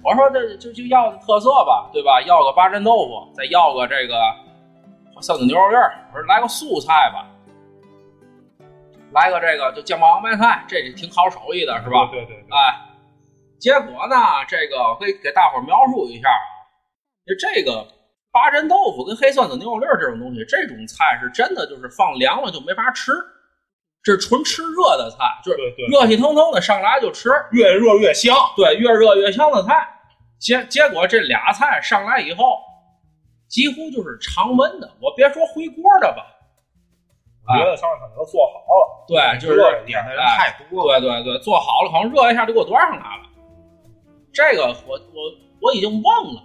[0.00, 2.22] 我说这就就要特色吧，对吧？
[2.22, 4.14] 要个八珍豆腐，再要个这个
[5.20, 5.92] 三子牛肉粒儿。
[6.12, 7.26] 我说来个素菜吧，
[9.12, 12.08] 来个这个就酱爆洋白菜，这是挺好手艺的，是吧？
[12.10, 12.74] 对对对，哎，
[13.58, 14.16] 结果呢，
[14.46, 16.44] 这个我可以给大伙儿描述一下啊，
[17.26, 17.86] 就这个
[18.30, 23.12] 八珍豆腐跟黑蒜子牛肉粒儿这种东西，这种菜是真的就是放凉了就没法吃，
[24.02, 25.58] 这是纯吃热的菜，就是
[25.90, 28.36] 热气腾腾的上来就吃，越热越香。
[28.56, 29.88] 对，越热越香的菜。
[30.38, 32.60] 结结果这俩菜上来以后，
[33.48, 36.37] 几乎就是常温的，我别说回锅的吧，我
[37.56, 39.56] 觉得上面可能都做好了，对，就是
[39.86, 41.00] 点的人太多了。
[41.00, 43.22] 对对对，做好了，好像热一下就给我端上来了。
[44.32, 45.32] 这个我我
[45.62, 46.42] 我已经忘了，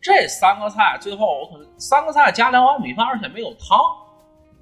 [0.00, 3.78] 这三个菜最后我可能三个菜加两碗米饭，而且没有汤，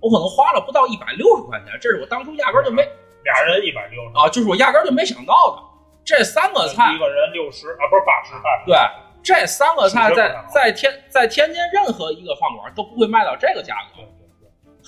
[0.01, 2.83] 我可能花了不到一百六十块钱，这是我当初压根儿就没
[3.25, 5.62] 俩人一百六十，啊，就是我压根儿就没想到的。
[6.05, 8.66] 这三个菜一个人六十啊，不是八十，八十。
[8.66, 8.79] 对，
[9.23, 14.03] 这三个菜在在天在天津任何一个饭馆都不会卖到这个价格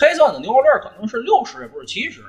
[0.01, 2.23] 黑蒜子牛肉粒儿可能是六十，也不是七十，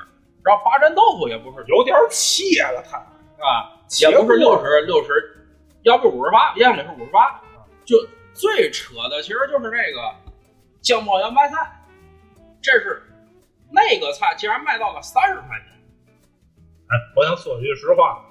[0.44, 2.98] 然后八珍豆腐也不是有点切了它。
[3.42, 5.48] 啊，也不是六十六十，
[5.82, 7.42] 要不五十八，要么是五十八。
[7.86, 7.98] 就
[8.34, 10.14] 最扯的其实就是这个
[10.82, 11.56] 酱爆洋白菜，
[12.62, 13.02] 这是
[13.72, 15.68] 那个菜竟然卖到了三十块钱。
[16.88, 18.24] 哎，我想说句实话，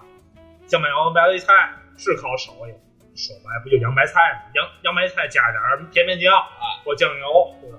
[0.67, 1.53] 酱爆洋白菜
[1.97, 2.73] 是靠手艺，
[3.17, 4.53] 说白不就洋白菜吗？
[4.55, 7.79] 洋洋白菜加点甜面酱啊或酱油，对吧？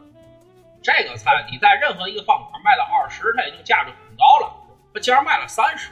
[0.82, 4.52] 这个菜你在任何一个饭馆卖到二十，它已经价值很高了，
[4.94, 5.92] 它竟然卖了三十，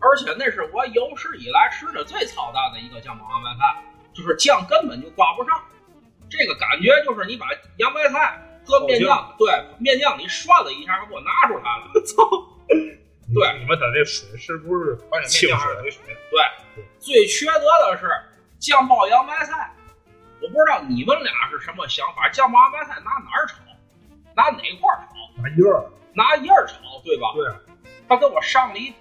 [0.00, 3.82] 而且那是我有史以来吃的最操蛋的一个酱爆洋白菜，
[4.14, 5.62] 就是酱根本就挂不上，
[6.30, 12.24] 这个感觉就是你把洋白菜搁面酱，对面酱你涮了一下，给我拿出来了， 操！
[13.34, 15.74] 对你们的这水是不是清水？
[15.82, 18.08] 水水，对，最缺德的是
[18.58, 19.70] 酱爆洋白菜，
[20.40, 23.56] 我不知道你们俩是什么想法，酱爆洋白菜拿哪儿炒？
[24.34, 25.42] 拿哪块儿炒？
[25.42, 27.32] 拿叶儿，拿叶儿炒，对吧？
[27.34, 27.44] 对，
[28.08, 28.92] 他给我上了一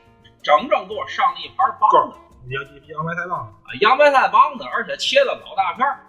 [0.42, 2.18] 整整给我上了一盘棒子
[2.50, 3.40] 洋洋白菜棒。
[3.40, 6.00] 啊，洋白菜棒子，而且切的老大片儿。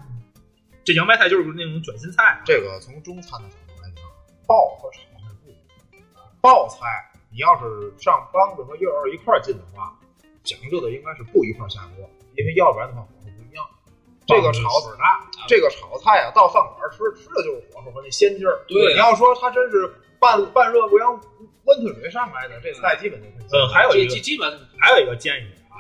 [0.84, 4.04] 这洋白菜就是那种卷心菜，这个从中餐的角度来讲，
[4.46, 5.98] 爆和炒是不一样的。
[6.40, 6.84] 爆菜
[7.30, 9.96] 你要是上帮子和叶儿一块儿进的话，
[10.42, 13.06] 讲究的应该是不一块儿下锅，因为要不然的话。
[14.26, 18.64] 这个炒水大，这个炒菜啊，到饭馆吃吃的就是火候和那鲜劲儿。
[18.68, 21.12] 对你要说它真是半半热不扬
[21.64, 25.76] 温吞水上来的，这菜基本就嗯，还有一个基基基本还有一个建议啊，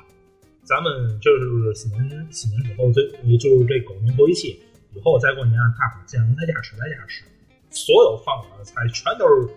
[0.62, 3.00] 咱们就是新年新年以后，这
[3.36, 4.62] 就是这狗年头一期
[4.94, 7.24] 以后再过年，大伙儿尽量在家吃，在家吃。
[7.70, 9.48] 所有饭馆的菜全都是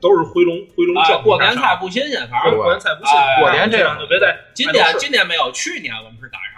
[0.00, 1.22] 都是回笼回笼啊，蒸。
[1.22, 6.57] 过年菜不新鲜，反正过年菜不新鲜过年这样就别在今年今年没有，去年我们是赶上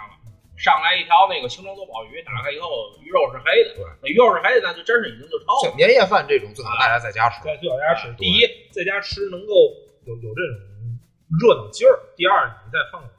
[0.61, 2.69] 上来一条那个清蒸多宝鱼，打开以后
[3.01, 5.65] 鱼肉是黑的，对那鱼肉是黑的，那就真是已经就超了。
[5.65, 7.41] 像年夜饭这种，最好大家在家吃。
[7.41, 8.13] 对最好在家吃。
[8.13, 9.53] 第一，在家吃能够
[10.05, 10.53] 有有这种
[11.41, 13.09] 热闹劲儿；第二，你在饭馆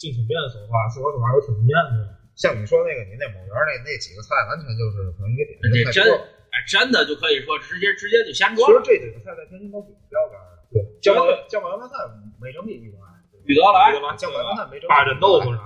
[0.00, 2.16] 进挺便的话，说实话有挺便的。
[2.32, 6.24] 像你说那个，你那某园那那几个菜，完全就是可能你点这真的太多。
[6.48, 10.64] 哎，真的就可以说直接直接就先其装实这几个菜在天津都比较标杆的。
[10.72, 12.00] 对，酱爆酱爆洋白菜
[12.40, 13.02] 没整比一般。
[13.44, 15.60] 宇德来，酱爆洋白菜没整比八珍豆腐啥？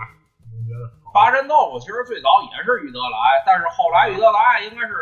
[0.51, 0.89] 你觉得？
[1.13, 4.93] 八珍豆腐其实最早也是于德来，但是后来于德来应该是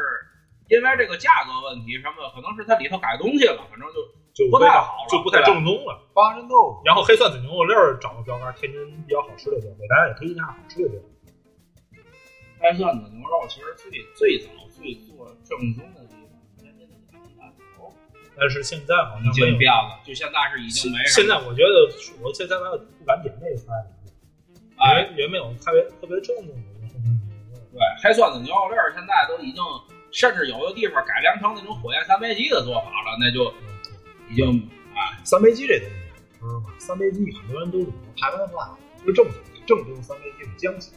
[0.68, 3.98] 因为这个价格问题什么的，可能是它里头改东西了，反正就
[4.34, 5.98] 就不太好了就不太正宗了。
[6.14, 11.02] 八珍豆腐，然后黑蒜子牛肉粒儿找个标杆，天津比较好吃的地儿，给大家也推荐一下好吃的地儿。
[12.60, 17.88] 开涮子牛肉其实最最早最做正宗的地方，天津的两大头
[18.36, 21.88] 但是现在好像没有经变了，就现在是已经没现在我觉得，
[22.22, 23.99] 我现在我不敢点那个菜了，因
[24.80, 26.54] 哎为也没有特别特别正宗的
[27.72, 29.62] 对，黑蒜子牛肉粒儿现在都已经，
[30.10, 33.52] 甚至有的地方改良成那种火焰三杯鸡的做法了，那就
[34.28, 35.94] 已经啊，三杯鸡这东西，
[36.40, 36.74] 知道吗？
[36.78, 39.34] 三杯鸡很多人都是台湾话，就正宗
[39.66, 40.92] 正宗三杯鸡是江西。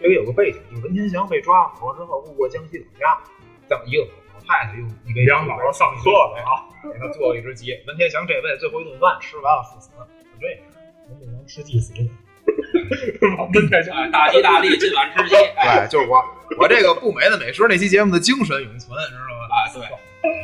[0.00, 3.20] 这个有个背景，就是文天祥被抓跑之后路过江西老家，
[3.68, 4.02] 让一个
[4.34, 7.70] 老太太用一杯梁老师上课了啊，给 他做了一只鸡。
[7.86, 10.60] 文天祥这辈子最后一顿饭吃完了赴死，就这样。
[11.08, 12.10] 文天祥吃鸡死了，
[14.12, 16.22] 大吉大利，今晚吃鸡，哎对，就是我，
[16.58, 19.48] 我这个不美的美食那期节目的精神永存，知道吗？
[19.50, 19.82] 啊，对，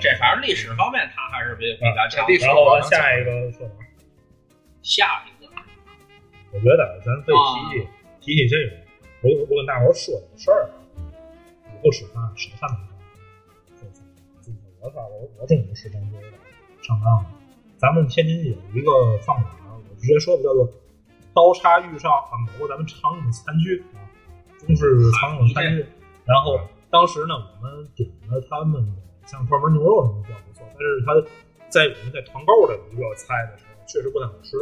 [0.01, 2.27] 这反正历史方面他还是比比较强。
[2.29, 3.87] 历史然后下一个说哪儿？
[4.83, 5.51] 下一个
[6.53, 7.87] 我觉得咱可以提
[8.25, 8.77] 提提提这个，
[9.23, 10.69] 我我跟大伙儿说点事儿，
[11.67, 12.91] 以后吃饭少看美饭。
[14.41, 16.27] 就是我操我我中午吃郑州的
[16.83, 17.27] 上当了。
[17.77, 20.69] 咱们天津有一个饭馆，我直接说吧，叫做
[21.39, 24.03] 刀叉遇上啊某个咱们常用的餐具啊，
[24.59, 25.87] 中式常用的餐具。
[26.27, 26.59] 然后
[26.91, 28.93] 当时呢，我们点了他们的
[29.25, 31.15] 像专门牛肉什么比较不错，但是他
[31.69, 34.57] 在我们在团购的一个菜的时候，确实不太好吃。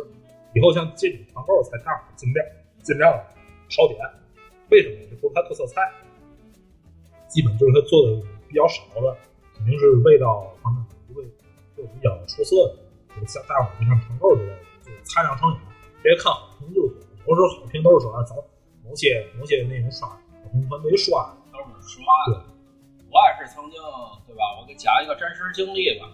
[0.52, 2.44] 以后像这种团购菜，大伙尽量
[2.82, 3.10] 尽量
[3.70, 3.98] 少点。
[4.68, 4.96] 为什么？
[5.08, 5.80] 这不是他特色菜，
[7.26, 9.16] 基本就是他做的比较少的，
[9.56, 11.24] 肯定是味道方面不会
[11.74, 13.26] 会比较出色的。
[13.26, 15.60] 像大伙儿你看团购之类的，就擦亮双眼，
[16.06, 18.36] 别看好评就多，有时候好评都是说啊，早
[18.84, 20.06] 某些某些那种刷
[20.52, 22.44] 红团没刷，都是刷的。
[23.10, 23.80] 我也是曾经，
[24.26, 24.42] 对吧？
[24.60, 26.06] 我给讲一个真实经历吧。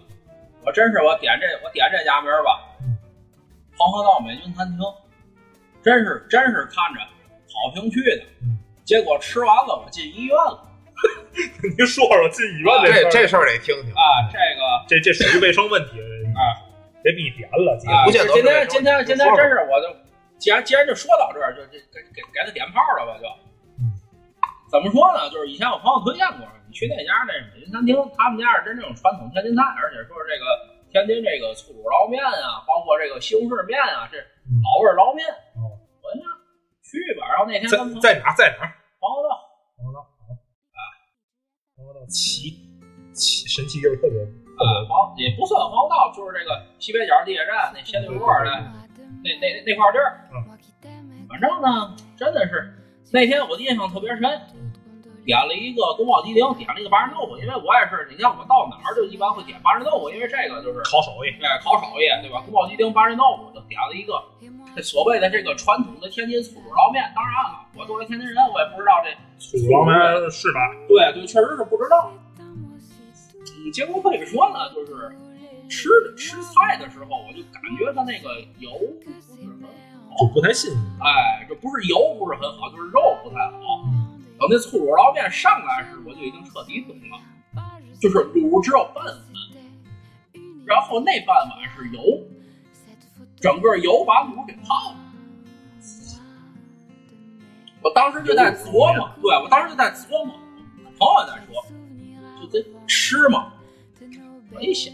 [0.65, 2.97] 我真是我点这我点这家名儿吧，嗯
[3.77, 4.79] 黄河道美军餐厅，
[5.83, 6.99] 真是真是看着
[7.53, 10.71] 好评去的，嗯结果吃完了我进医院了
[11.77, 14.23] 您说说进医院这事儿这事儿得听听啊！
[14.31, 15.99] 这个这这属于卫生问题
[16.33, 16.62] 啊，
[17.03, 19.91] 别逼点了，姐啊，不见得今天今天今天说说真是我就
[20.39, 23.27] 既然既然就说到这儿，就就给给给他点炮了吧就。
[23.77, 23.91] 嗯
[24.73, 25.29] 怎么说呢？
[25.29, 30.45] 就是以前我朋友推荐过，你去那家那美军餐厅，他们家是真正传统天津菜，而且说是这个
[30.89, 34.17] 天津这个醋卤捞面啊，包括这个西红柿面啊，这
[34.65, 35.29] 老味捞面。
[35.53, 36.25] 哦我呢，
[36.81, 37.29] 去吧。
[37.29, 38.73] 然后那天在在哪儿在哪儿？
[38.97, 39.29] 黄河道
[39.77, 40.81] 黄河道啊，
[41.77, 42.49] 黄河道奇
[43.13, 44.17] 奇神奇就是特别
[44.63, 48.49] 特别啊，黄也不算黄道，就是这个西北角地铁站那斜对过的
[49.19, 50.23] 那那那块地儿。
[51.27, 52.71] 反正呢，真的是
[53.11, 54.21] 那天我的印象特别深，
[55.25, 61.29] 点了一个宫保鸡丁，点了一个八仁豆腐，因为我也是，你看我到哪儿就一般会点八仁豆腐，因为这个就是烤手艺。
[61.43, 62.39] 哎烤手艺，对吧？
[62.45, 64.21] 宫保鸡丁、八仁豆腐，就点了一个
[64.75, 67.03] 这所谓的这个传统的天津醋煮捞面。
[67.15, 69.95] 当然了，我作为天津人，我也不知道这醋煮捞面
[70.29, 70.59] 是吧？
[70.87, 72.11] 对对，确实是不知道。
[73.63, 75.15] 嗯，结果可以说呢，就是
[75.69, 78.71] 吃吃菜的时候，我就感觉它那个油
[79.03, 79.63] 不是很
[80.19, 80.79] 就不太新鲜。
[81.01, 83.83] 哎，这不是油不是很好，就是肉不太好。
[84.39, 87.19] 等那醋卤捞面上来时，我就已经彻底懂了，
[88.01, 89.15] 就是卤只有半碗，
[90.65, 92.01] 然后那半碗是油，
[93.39, 94.97] 整个油把卤给泡了。
[97.81, 100.35] 我当时就在琢磨，对我当时就在琢磨，
[100.97, 101.52] 朋友在说，
[102.53, 103.51] 就这吃嘛。
[104.53, 104.93] 我一想，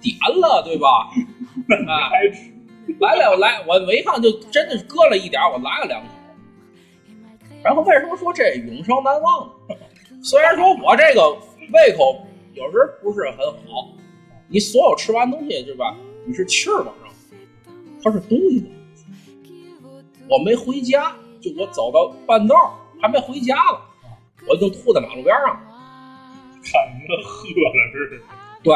[0.00, 1.10] 点了，对吧？
[1.88, 2.52] 啊，还吃
[3.00, 6.08] 来了，我来，我我一看就真的是搁了一点儿，我来了两口。
[7.64, 9.76] 然后为什么说这永生难忘呢？
[10.22, 11.30] 虽然说我这个
[11.72, 13.88] 胃口有时候不是很好，
[14.48, 15.96] 你所有吃完东西对吧？
[16.24, 17.12] 你是气儿往上，
[18.02, 18.68] 它是东西的。
[20.28, 23.80] 我没回家，就我走到半道还没回家了，
[24.46, 25.60] 我就吐在马路边上了。
[26.64, 28.16] 看你们喝了似的。
[28.62, 28.74] 对，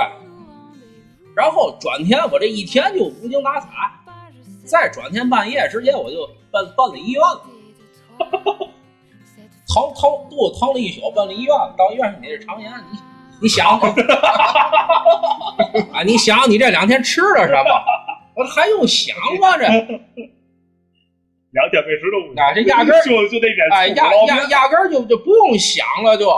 [1.37, 3.69] 然后转天我这一天就无精打采，
[4.65, 7.43] 再转天半夜直接我就奔奔了医院了，
[9.69, 11.75] 疼疼肚子疼了一宿，奔了医院了。
[11.79, 12.99] 到医院你这肠炎，你
[13.43, 13.79] 你想，
[15.93, 17.71] 啊，你想你这两天吃了什么？
[18.35, 19.57] 我还用想吗？
[19.59, 19.79] 这两
[21.71, 26.29] 天没吃东西，啊这压根儿就就那点哎压压压根儿就就不用想了就。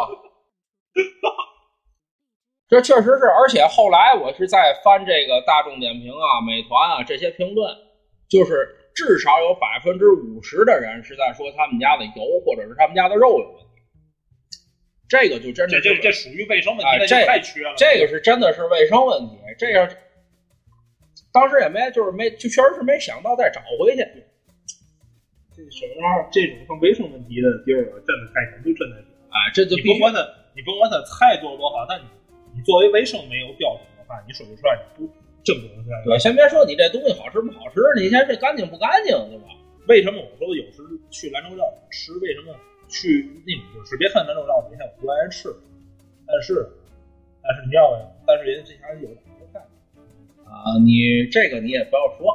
[2.68, 7.74] 这确实是，而且后来我是在翻这个大众点评啊、美团啊这些评论，
[8.28, 8.52] 就是
[8.94, 13.64] 至少有百分之五十的人是在说他们家的油或者是他们家的肉有问题。
[15.08, 17.72] 这个就真的是这这这属于卫生问题，哎这太缺了。
[17.78, 19.88] 这个是真的是卫生问题，这个
[21.32, 24.04] 当时也没就是没就确实是没想到再找回去。
[25.56, 29.08] 这什么这种像卫生问题的地儿，真的太严，就真的是。
[29.32, 30.20] 哎，这就必须你甭管他，
[30.54, 32.04] 你甭管他菜做多好，但你
[32.58, 35.12] 你作为卫生没有标准的话，你说不出来，你不
[35.44, 36.02] 正不能出来。
[36.02, 39.54] 对，先别说你这东西好吃不好吃，你先这干净不干净，对吧？
[39.86, 42.52] 为什么我说有时去兰州料理吃，为什么
[42.90, 45.54] 去那种就是别看咱这种料理店，我不爱吃，
[46.26, 46.66] 但是
[47.40, 47.94] 但是你要
[48.26, 49.62] 但是人家这家有有点干。
[50.42, 52.34] 啊，你这个你也不要说，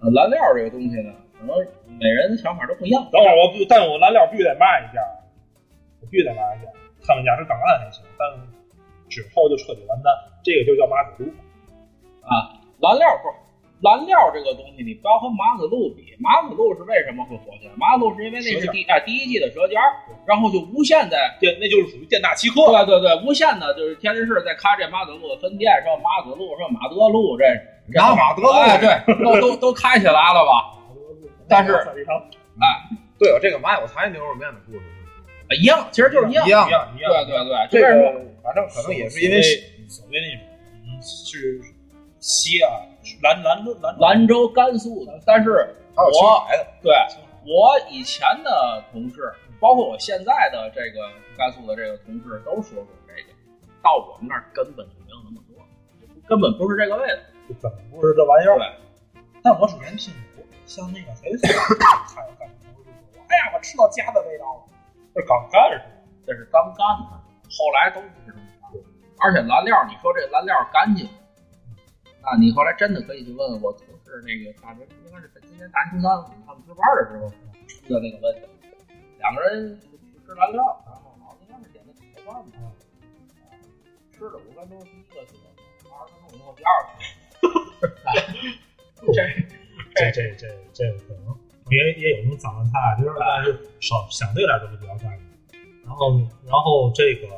[0.00, 1.56] 呃，蓝料这个东西呢，可能
[1.98, 3.02] 每人想法都不一样。
[3.10, 5.02] 等会儿我必，但我蓝料必须得骂一下，
[6.00, 6.70] 我必须得骂一下。
[7.04, 8.22] 他们家是刚按还行，但
[9.12, 10.08] 之后就彻底完蛋。
[10.42, 11.30] 这个就叫马子路。
[12.24, 13.34] 啊，蓝料不是
[13.82, 16.14] 蓝料这个东西，你不要和马子路比。
[16.22, 17.74] 马子路是为什么会火起来？
[17.76, 19.90] 马子路是因为那是第啊第一季的舌尖儿，
[20.24, 22.62] 然后就无限的店，那就是属于店大欺客。
[22.86, 27.44] 对对对，无限的就是天津市在开这马子路的分店，什么马子路，什么马德路，这
[27.92, 30.78] 拿马德路，哎对，都都都开起来了吧？
[31.48, 32.88] 但是哎，
[33.18, 34.80] 对有这个马有才牛肉面的故事
[35.56, 37.10] 一样，其实就是一样一样一样一样。
[37.10, 37.86] 对对对，这个
[38.42, 39.42] 反正可能也是因为
[39.88, 41.60] 所谓那种是
[42.18, 42.70] 西啊，
[43.22, 46.92] 兰兰兰兰州、甘肃的，但是还有青我海的，对
[47.44, 53.32] 我以前的同事，包括我现在的这个甘肃的这个同事，都说过这个，
[53.82, 55.56] 到我们那儿根本就没有那么多，
[56.28, 57.14] 根本不是这个味道。
[57.48, 58.56] 就根本不是这玩意儿。
[58.56, 61.50] 对，但我之前听过，像那个谁说，
[62.14, 64.31] 还有干什么就说，哎呀，我吃到家的味
[65.14, 65.84] 这刚干是吧？
[66.26, 68.70] 这是刚干的，后来都不是这么干。
[69.20, 71.08] 而且蓝料，你说这蓝料干净，
[72.22, 76.10] 那，你后来真的可以去问问我同事那个大学应该是今年大初三
[76.46, 77.28] 他们值班的时候
[77.66, 78.46] 出的那个问题，
[79.18, 79.88] 两个人去
[80.24, 82.72] 吃蓝料，然后好像应该是点的铁饭吧，
[84.12, 85.36] 吃了五分钟第一个去，
[85.90, 86.88] 二十分钟以后第二个。
[89.12, 89.18] 这
[89.94, 91.36] 这这这这可能
[91.70, 95.26] 也也有那种脏的菜，就是但是少相对来说是比较干净。
[95.84, 97.28] 然后然后这个，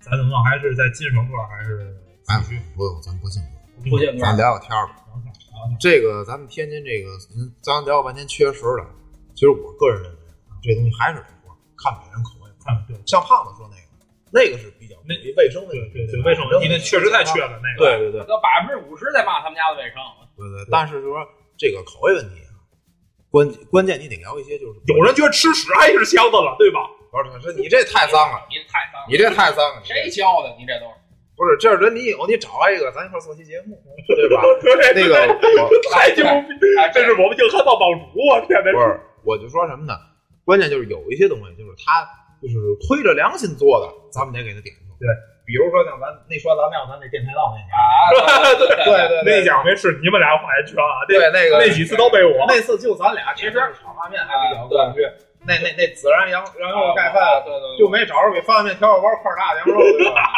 [0.00, 0.42] 咱怎么弄？
[0.44, 1.94] 还是在进首歌，还是
[2.28, 2.38] 哎
[2.76, 4.96] 不用，咱不进歌，不见咱聊聊天儿吧。
[5.78, 8.86] 这个咱们天津这个，嗯咱聊了半天缺食的，
[9.34, 10.18] 其实我个人认为
[10.50, 12.50] 啊，这东西还是得说看每人口味。
[12.64, 13.86] 看对像胖子说那个，
[14.30, 17.78] 那个是比较那卫生问对题，对卫生问题那确实太缺了那个。
[17.78, 20.02] 对对对那百分之五十在骂他们家的卫生。
[20.36, 21.22] 对对，但是就是说
[21.56, 22.41] 这个口味问题啊，
[23.32, 26.84] 关关键你得聊一些就是有人觉得吃屎还是香的了，对吧？
[27.10, 30.54] 不是说你这太脏了，你太脏了，你这太脏了，谁教的？
[30.60, 31.00] 你这都是。
[31.34, 33.74] 不是这人你有你找来一个，咱一块做期节目，
[34.06, 34.42] 对吧？
[34.60, 36.22] 对那个我太牛
[36.60, 36.62] 逼！
[36.78, 38.70] 哎这是我们硬汉道帮主，我天哪！
[38.70, 39.96] 不是，我就说什么呢？
[40.44, 42.04] 关键就是有一些东西，就是他
[42.40, 42.54] 就是
[42.86, 44.92] 推着良心做的，咱们得给他点出。
[45.00, 45.08] 对，
[45.52, 51.04] 比如说像咱那说咱庙咱那电台道那家，啊， 对对对那家没吃，你们俩花言圈啊！
[51.04, 52.48] 对那个那几次都被我。
[52.48, 55.04] 那次就咱俩，其实炒拉面还比较过得去。
[55.44, 59.84] 那那那孜然羊羊肉盖饭，对对对，就没找着比方便面调料包块大的羊肉，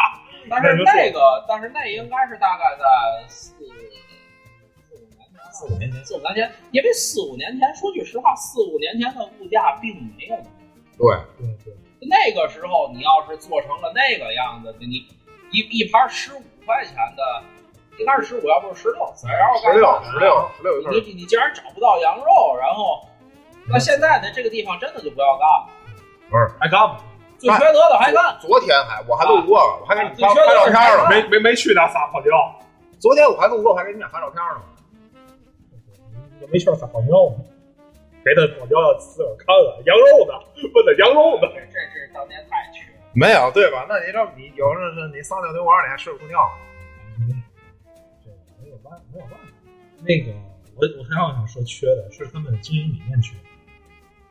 [0.51, 2.85] 但是那个，但是那应该是大概在
[3.29, 10.37] 四四五年前，四五年前，四五年前，因为四五年前，说句实话，四五年前的物价并没有。
[10.99, 11.54] 对，对对，
[12.09, 15.07] 那个时候，你要是做成了那个样子，你
[15.51, 17.43] 一一盘十五块钱的，
[17.99, 19.27] 应该是十五，要不是十六，十
[19.79, 23.07] 六十六十六你你你竟然找不到羊肉，然后，
[23.69, 25.69] 那现在呢，这个地方真的就不要干了，
[26.31, 26.99] 不是还干吗？
[27.39, 28.39] 最缺德的还干。
[28.41, 31.09] 昨天还我还路过了，我还给你发发照片了。
[31.11, 32.31] 没没没去那撒泡尿，
[32.99, 34.63] 昨天我还路过，还给你俩发照片呢。
[36.51, 37.45] 没事撒泡尿吗？
[38.25, 40.33] 给他泡尿要自个儿看了，羊肉呢？
[40.73, 41.47] 问他羊肉呢？
[41.53, 42.99] 这这这当年太缺了。
[43.13, 43.85] 没有对吧？
[43.87, 46.57] 那你这你有时候是你撒尿牛丸，你还吃不出尿来。
[48.25, 49.47] 这个没有办法，没有办法。
[50.01, 50.33] 那个，
[50.75, 53.37] 我我还要想说缺的是他们的经营理念缺，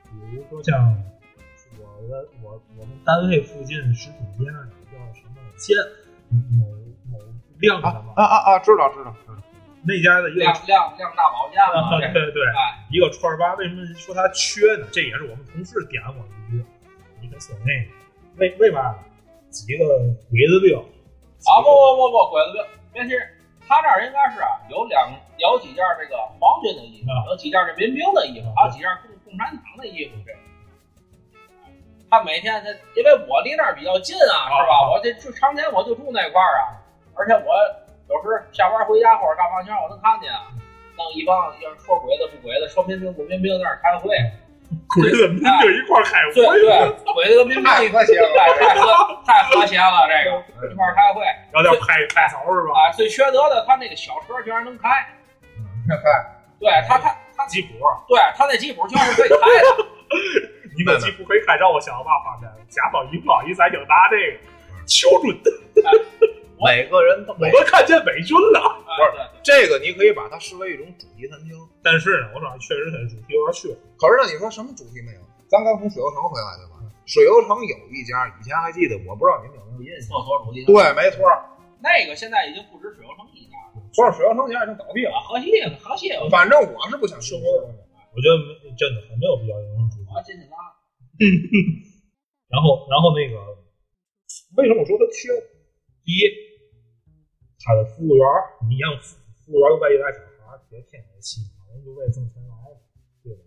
[0.09, 0.97] 比如说像
[1.77, 5.77] 我的我我们单位附近食品街那叫什么建
[6.57, 6.65] 某
[7.09, 7.19] 某
[7.59, 8.59] 亮什么、啊啊啊！
[8.59, 9.42] 知道知道知道。
[9.86, 14.88] 那家的一个量量量大保健嘛，对对对，哎，一个串儿吧，为什么说它缺呢？
[14.91, 16.63] 这也是我们同事点我一个，
[17.19, 17.91] 一个说那个
[18.39, 18.99] 为为嘛呢？
[19.51, 19.84] 几个
[20.31, 22.63] 鬼子兵啊不不不不，鬼子兵，
[22.93, 23.11] 别提，
[23.67, 30.15] 他那儿应该是啊，有两有几件这个皇军的衣服，啊有几件这民兵的衣服，还有几件共共产党的衣服。
[30.25, 30.31] 这
[32.09, 34.88] 他每天他，因为我离那儿比较近啊，是吧？
[34.89, 36.79] 我这就常年我就住那块儿啊，
[37.15, 37.51] 而且我
[38.10, 40.51] 有时下班回家或者干嘛前，我能看见啊，
[40.97, 44.12] 弄一帮要是说鬼子不鬼子，说民兵不民兵在那儿开会，
[44.93, 48.88] 鬼子民兵一块开会，对对，鬼子跟民兵一太和谐了太太和
[49.26, 51.22] 太和谐了，这个一块开会。
[51.54, 52.74] 然后点拍拍手是吧？
[52.76, 54.89] 啊，最缺德的，他那个小车居然能开，
[55.88, 55.97] 看
[56.60, 57.74] 对他他他，吉普，
[58.08, 59.86] 对他那吉普居然是可以开的，
[60.78, 62.49] 你那吉普可以开，让我想到嘛画面？
[62.70, 64.39] 甲方乙方一咱就拿这个
[64.88, 65.51] 求准的，
[66.66, 68.59] 每个人都我都看见美军了。
[68.88, 71.51] 哎对对这个，你可以把它视为一种主题餐厅。
[71.82, 73.68] 但是呢，我说确实它主题有点缺。
[73.97, 75.22] 可是呢，你说什么主题没有？
[75.49, 76.80] 咱刚从水游城回来对吧？
[77.05, 80.16] 水游城有一家，以前还记得，我不知道你们有没有印象？
[80.16, 80.64] 厕所主题。
[80.64, 81.26] 对，没错，
[81.84, 85.11] 那个现在已经不止水游城一家了，不是水游城现在已经倒闭了。
[85.11, 85.51] 啊，河西
[85.84, 90.07] 河西有反正我是不想去我觉得没真的很没有必要有这种主题。
[90.14, 90.55] 啊，进去拉。
[92.53, 93.36] 然后，然后那个，
[94.55, 95.28] 为什么我说它缺？
[96.05, 96.28] 第一，
[97.64, 102.76] 他的服务员儿，你让服服务员儿外地来小孩儿，别天天洗脑，人就为挣钱来的，
[103.24, 103.41] 对吧？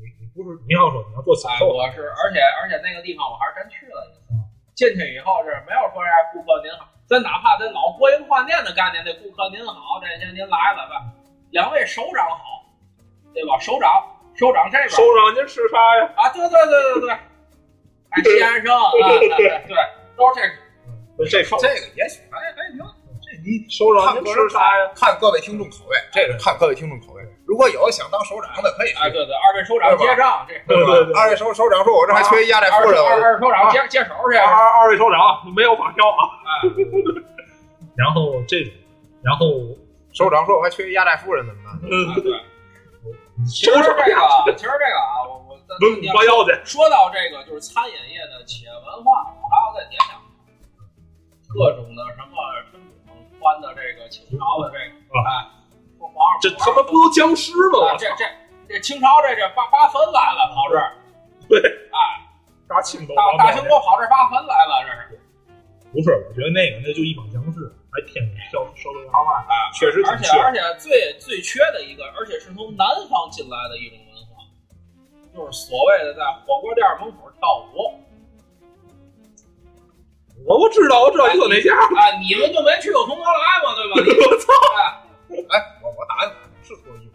[0.00, 4.40] 你你不是你要说你要做销哎，售，我是，而且而且那个地方我还是真去了一次嗯。
[4.72, 11.04] 进去以后是没有说人家顾客您好，咱哪怕咱老国营饭店的概念，那顾客您好，这些您来了吧？
[11.52, 12.64] 两位首长好，
[13.34, 13.60] 对吧？
[13.60, 13.92] 首长，
[14.32, 16.08] 首长这边首长您吃啥呀？
[16.16, 19.36] 啊，对对对对对，哎， 先生对，对
[19.68, 19.76] 对，
[20.16, 20.70] 都是这个。
[21.28, 22.80] 这口这个也许还还行。
[23.50, 24.92] 这你首长您看吃啥呀？
[24.94, 27.22] 看各位听众口味，这个看各位听众口味。
[27.44, 28.94] 如果有想当首长的，可以去。
[29.02, 33.02] 哎，对对，二位首长结账，这对对对二位首首长说：“我这还缺一压寨夫人。
[33.02, 34.38] 二我二首长接接手去。
[34.38, 36.30] 二二位首长没有发票啊。
[36.46, 36.70] 哎，
[37.98, 38.72] 然后这种，
[39.24, 39.46] 然后
[40.12, 42.30] 首长说：“我还缺一压寨夫人，怎么办嗯，对。
[43.50, 50.28] 其实这个，其实这个啊，我我文武八要的，说到这个，就是餐饮业的企业文化，我还要再点两个，
[51.48, 52.36] 各种的什么
[53.40, 54.84] 深广宽的这个清朝的这个，
[55.24, 55.48] 哎，
[55.98, 57.96] 说皇上这他妈不都僵尸吗？
[57.96, 58.24] 这这
[58.68, 60.92] 这清朝这这八八坟来了，跑这儿，
[61.48, 61.98] 对，哎，
[62.68, 65.20] 大清都大大清国跑这儿八坟来了，这是。
[65.90, 74.46] 不是，我觉得那个那就一帮僵尸，还天天烧烧这娃娃，啊，确实而且而且最最缺的一个，而且是从南方进来的一种文化，
[75.34, 77.98] 就是所谓的在火锅店门口跳舞。
[80.46, 84.26] 我我知道，我知道你说哪家，啊，你们就没去过铜锣来嘛，对吧？
[84.30, 84.52] 我操！
[84.76, 84.80] 哎，？”
[85.50, 87.06] 哎，我我打电话是脱衣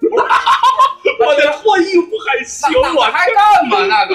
[0.00, 0.06] 服，
[1.24, 3.86] 我这脱衣服还行，我还干嘛？
[3.86, 4.14] 那个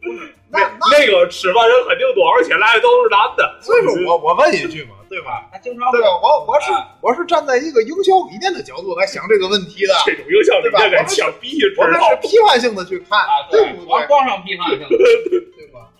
[0.48, 5.44] 那那那个吃饭人肯定多，而且来的都是男的，所以说我我问一句嘛，对吧？
[5.52, 6.06] 他经常对吧？
[6.22, 13.86] 我我是哎我是站在一个营销理念的角度来想这个问题的，这种影响力跟枪毙知我们道是批判性的去看啊，，对不对？
[13.86, 15.90] 光光上批判性的，对吧？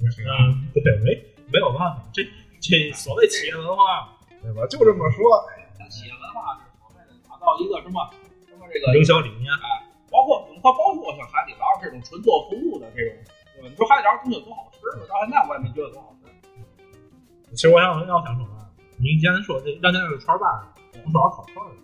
[0.00, 1.18] 嗯，对，没
[1.50, 2.22] 没有办法，这
[2.62, 4.06] 这所谓企业文化，
[4.38, 4.62] 对吧？
[4.70, 5.26] 就这么说，
[5.90, 7.98] 企业文化是所谓的打造一个什么
[8.46, 9.82] 什么这个营销理念，哎
[10.14, 13.18] 包括包包括像海底捞这种纯做服务的这种，
[13.58, 13.68] 对吧？
[13.68, 15.02] 你说海底捞东西有多好吃呢？
[15.10, 16.30] 到现在我也没觉得多好吃。
[17.50, 18.70] 其实我想要想说啊，
[19.02, 21.74] 你以前说这让家那个串儿吧，我们说烤串儿，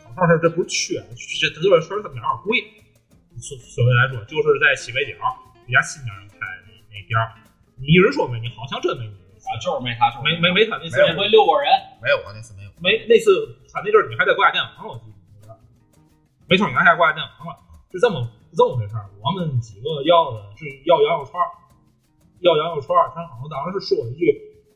[0.00, 2.64] 烤串儿这不是缺，这这就是说它哪儿贵。
[3.36, 5.12] 所所谓来说，就是在西北角
[5.68, 7.36] 一家新疆人开的那边儿，
[7.80, 12.70] 你一直说没你，好像真没你，啊，就是没他，就是没没没他那次那回六个人，没有我那次没有。
[12.80, 15.08] 没那次他那阵儿你还在国家电网，我记
[15.48, 15.56] 得，
[16.48, 17.56] 没错，你还在国家电网了，
[17.92, 19.08] 是这么是这么回事儿。
[19.20, 21.48] 我们几个要的是要羊肉串儿，
[22.40, 24.28] 要羊肉串儿，他好像当时是说了一句，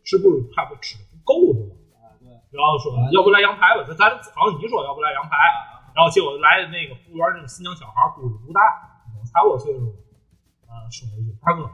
[0.05, 1.73] 是不是怕不吃的不够是吧？
[2.01, 5.37] 啊，对，然后说要不来羊排吧，咱咱好像你说要不来羊排，
[5.97, 8.61] 然后结果来的那个服务员那个新疆小孩儿估计不大，
[9.33, 9.89] 差不多岁数，
[10.69, 11.65] 啊，说了一句大哥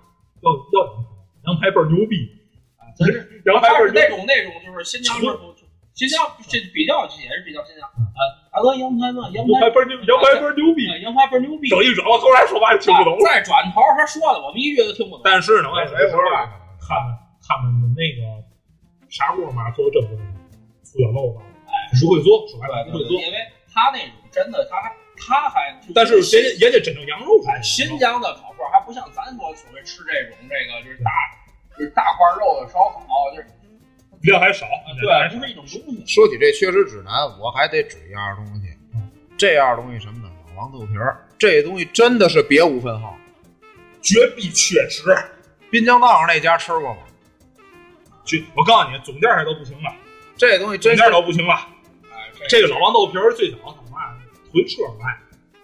[0.46, 1.02] 要要羊
[1.40, 2.28] 排，羊排倍儿牛逼，
[2.76, 5.54] 啊，真是，羊排倍儿那种那种就是新疆师傅，
[5.94, 8.20] 新疆这比较也是比较新疆啊，
[8.52, 13.24] 大哥羊排嘛，羊羊排排倍儿牛，羊排倍儿牛逼，羊排倍儿牛逼，整一转过头来说话就听不懂了。
[13.24, 15.22] 再转头他说的，我们一句都听不懂。
[15.24, 16.48] 但是呢，我也说话，
[16.80, 18.20] 他们他们的那个
[19.08, 20.22] 砂锅嘛做的真不错，
[20.86, 23.20] 出小漏吧，哎，不会做，说白了不会做。
[23.20, 23.36] 因为
[23.72, 26.22] 他那种真的，他还他还，但是人
[26.58, 31.10] 家人家真正羊肉哎，新疆的烤串还不像咱说所谓吃这种这个就是大
[31.76, 33.04] 就是大块肉的烧烤，
[33.34, 33.46] 就是
[34.22, 34.66] 量还少，
[35.00, 36.04] 对，就是一种东西。
[36.06, 38.68] 说起这确实指南，我还得指一样东西。
[39.38, 40.30] 这样东西什么呢？
[40.54, 43.16] 老王豆皮儿，这东西真的是别无分号。
[44.02, 45.04] 绝壁缺失。
[45.70, 46.98] 滨江道上那家吃过吗？
[48.24, 49.90] 绝，我告诉你，总店还都不行了，
[50.36, 51.54] 这东西真是店都不行了。
[52.12, 53.56] 哎，这个老王豆皮儿最早
[54.50, 55.16] 他妈推车卖，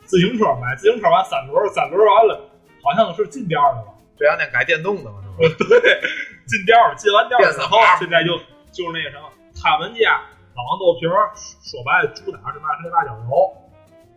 [0.05, 2.49] 自行车卖，自行车完三轮，三轮完了
[2.83, 3.93] 好像是进店的吧？
[4.17, 5.55] 这两天改电动的了，是吧？
[5.69, 6.01] 对，
[6.47, 8.39] 进店儿进完店儿之后，现在就
[8.71, 9.29] 就是那个什么，
[9.61, 10.23] 他们家
[10.55, 13.53] 老王豆皮儿，说白了主打是嘛是辣椒油，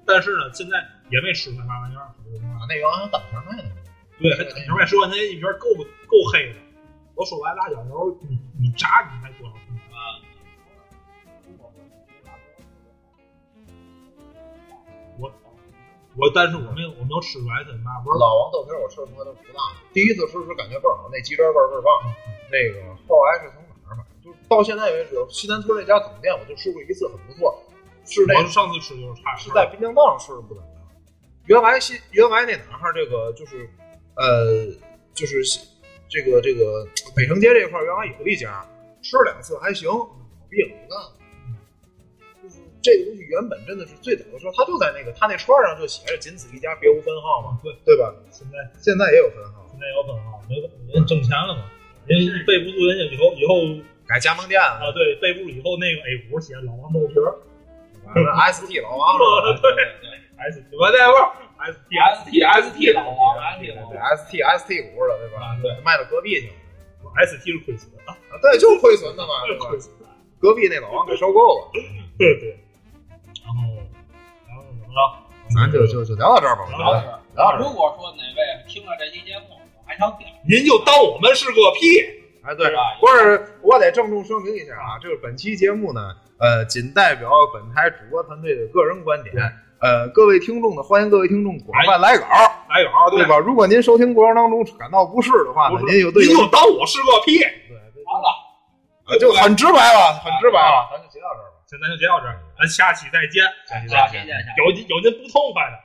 [0.06, 0.78] 但是呢，现在
[1.10, 3.68] 也没吃出来嘛玩意儿，就是嘛那个好像当前卖的。
[4.20, 5.72] 对，还等外十块钱一瓶够
[6.08, 6.60] 够黑的。
[7.16, 9.56] 我说白，辣椒油你你炸你还多少
[16.18, 18.18] 我但是我没有我没有吃出来它嘛味儿。
[18.18, 21.90] 老王豆皮儿我吃出来都不辣，第一次吃是感觉倍儿好，那鸡汁味儿倍儿棒。
[22.52, 24.04] 那个后来是从哪儿买？
[24.24, 27.58] 就是到现在为止，西南村那家总店我就吃过一次，很不错。
[28.06, 30.82] 是那我上次吃就是差是在滨江道上吃的不怎么样，
[31.46, 33.70] 原来西原来那哪儿这个就是
[34.16, 34.66] 呃
[35.14, 35.44] 就是
[36.10, 38.66] 这个这个北城街这块儿原来有一家，
[39.04, 39.90] 吃两次还行，
[40.50, 41.00] 别不干。
[41.00, 41.19] 就是
[42.82, 48.14] 这个东西原本真的是最早的时候，他就在那个他那串上就写着“仅此一家，别无分号”嘛，对对吧？
[48.32, 50.56] 现在现在也有分号，现在有分号，没
[50.94, 51.66] 人挣钱了嘛？
[52.08, 52.18] 人
[52.48, 53.62] 备不住人家以后以后
[54.08, 57.30] 改加盟店啊，了，对，备不住以后那个 A 股写老王豆皮儿
[58.08, 59.70] 完了 ST 老王了，对
[60.50, 61.16] ，S 我在问
[61.60, 65.46] S T S T S T 老王，S T 老对王，ST ST 股了，对吧？
[65.46, 66.54] 啊对卖到隔壁去了
[67.22, 69.68] ，S T 是亏损啊，啊对，就是亏损的嘛，对吧？
[69.70, 69.94] 亏损，
[70.40, 71.72] 隔壁那老王给收购了，
[72.18, 72.58] 对对。
[74.90, 75.30] 怎么着？
[75.54, 77.60] 咱就就就聊到这儿吧，我觉得聊到这儿聊到这儿。
[77.62, 82.02] 如果说哪位听了这期节目，还想点您就当我们是个屁。
[82.42, 89.36] 哎，对是吧，不是，我得郑重声明一下啊，就是本期节目呢，呃，仅代表本台主播团队的个人观点。
[89.82, 92.26] 呃，各位听众呢，欢迎各位听众广泛来稿，
[92.70, 93.26] 来稿对？
[93.26, 93.38] 吧？
[93.38, 97.44] 如果您收听过程当中感到不适的话呢，不是您就对您就当我是个屁。
[97.44, 98.28] 完了，
[99.08, 101.59] 呃就很直白了，很直白了，咱就截到这儿吧。
[101.70, 103.46] 现在就接到这儿，咱下期再见。
[103.68, 104.26] 下期再见。
[104.58, 105.78] 有有您不痛快的，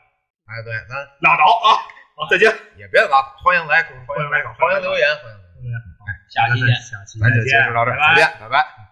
[0.49, 1.76] 哎，对，咱拉倒啊！
[2.16, 2.51] 好，再见。
[2.80, 5.76] 也别拉倒，欢迎来，欢迎来稿，欢迎留言，欢迎留言。
[6.30, 6.74] 下期见。
[6.76, 8.85] 下期咱就结束到这儿，再见，拜拜。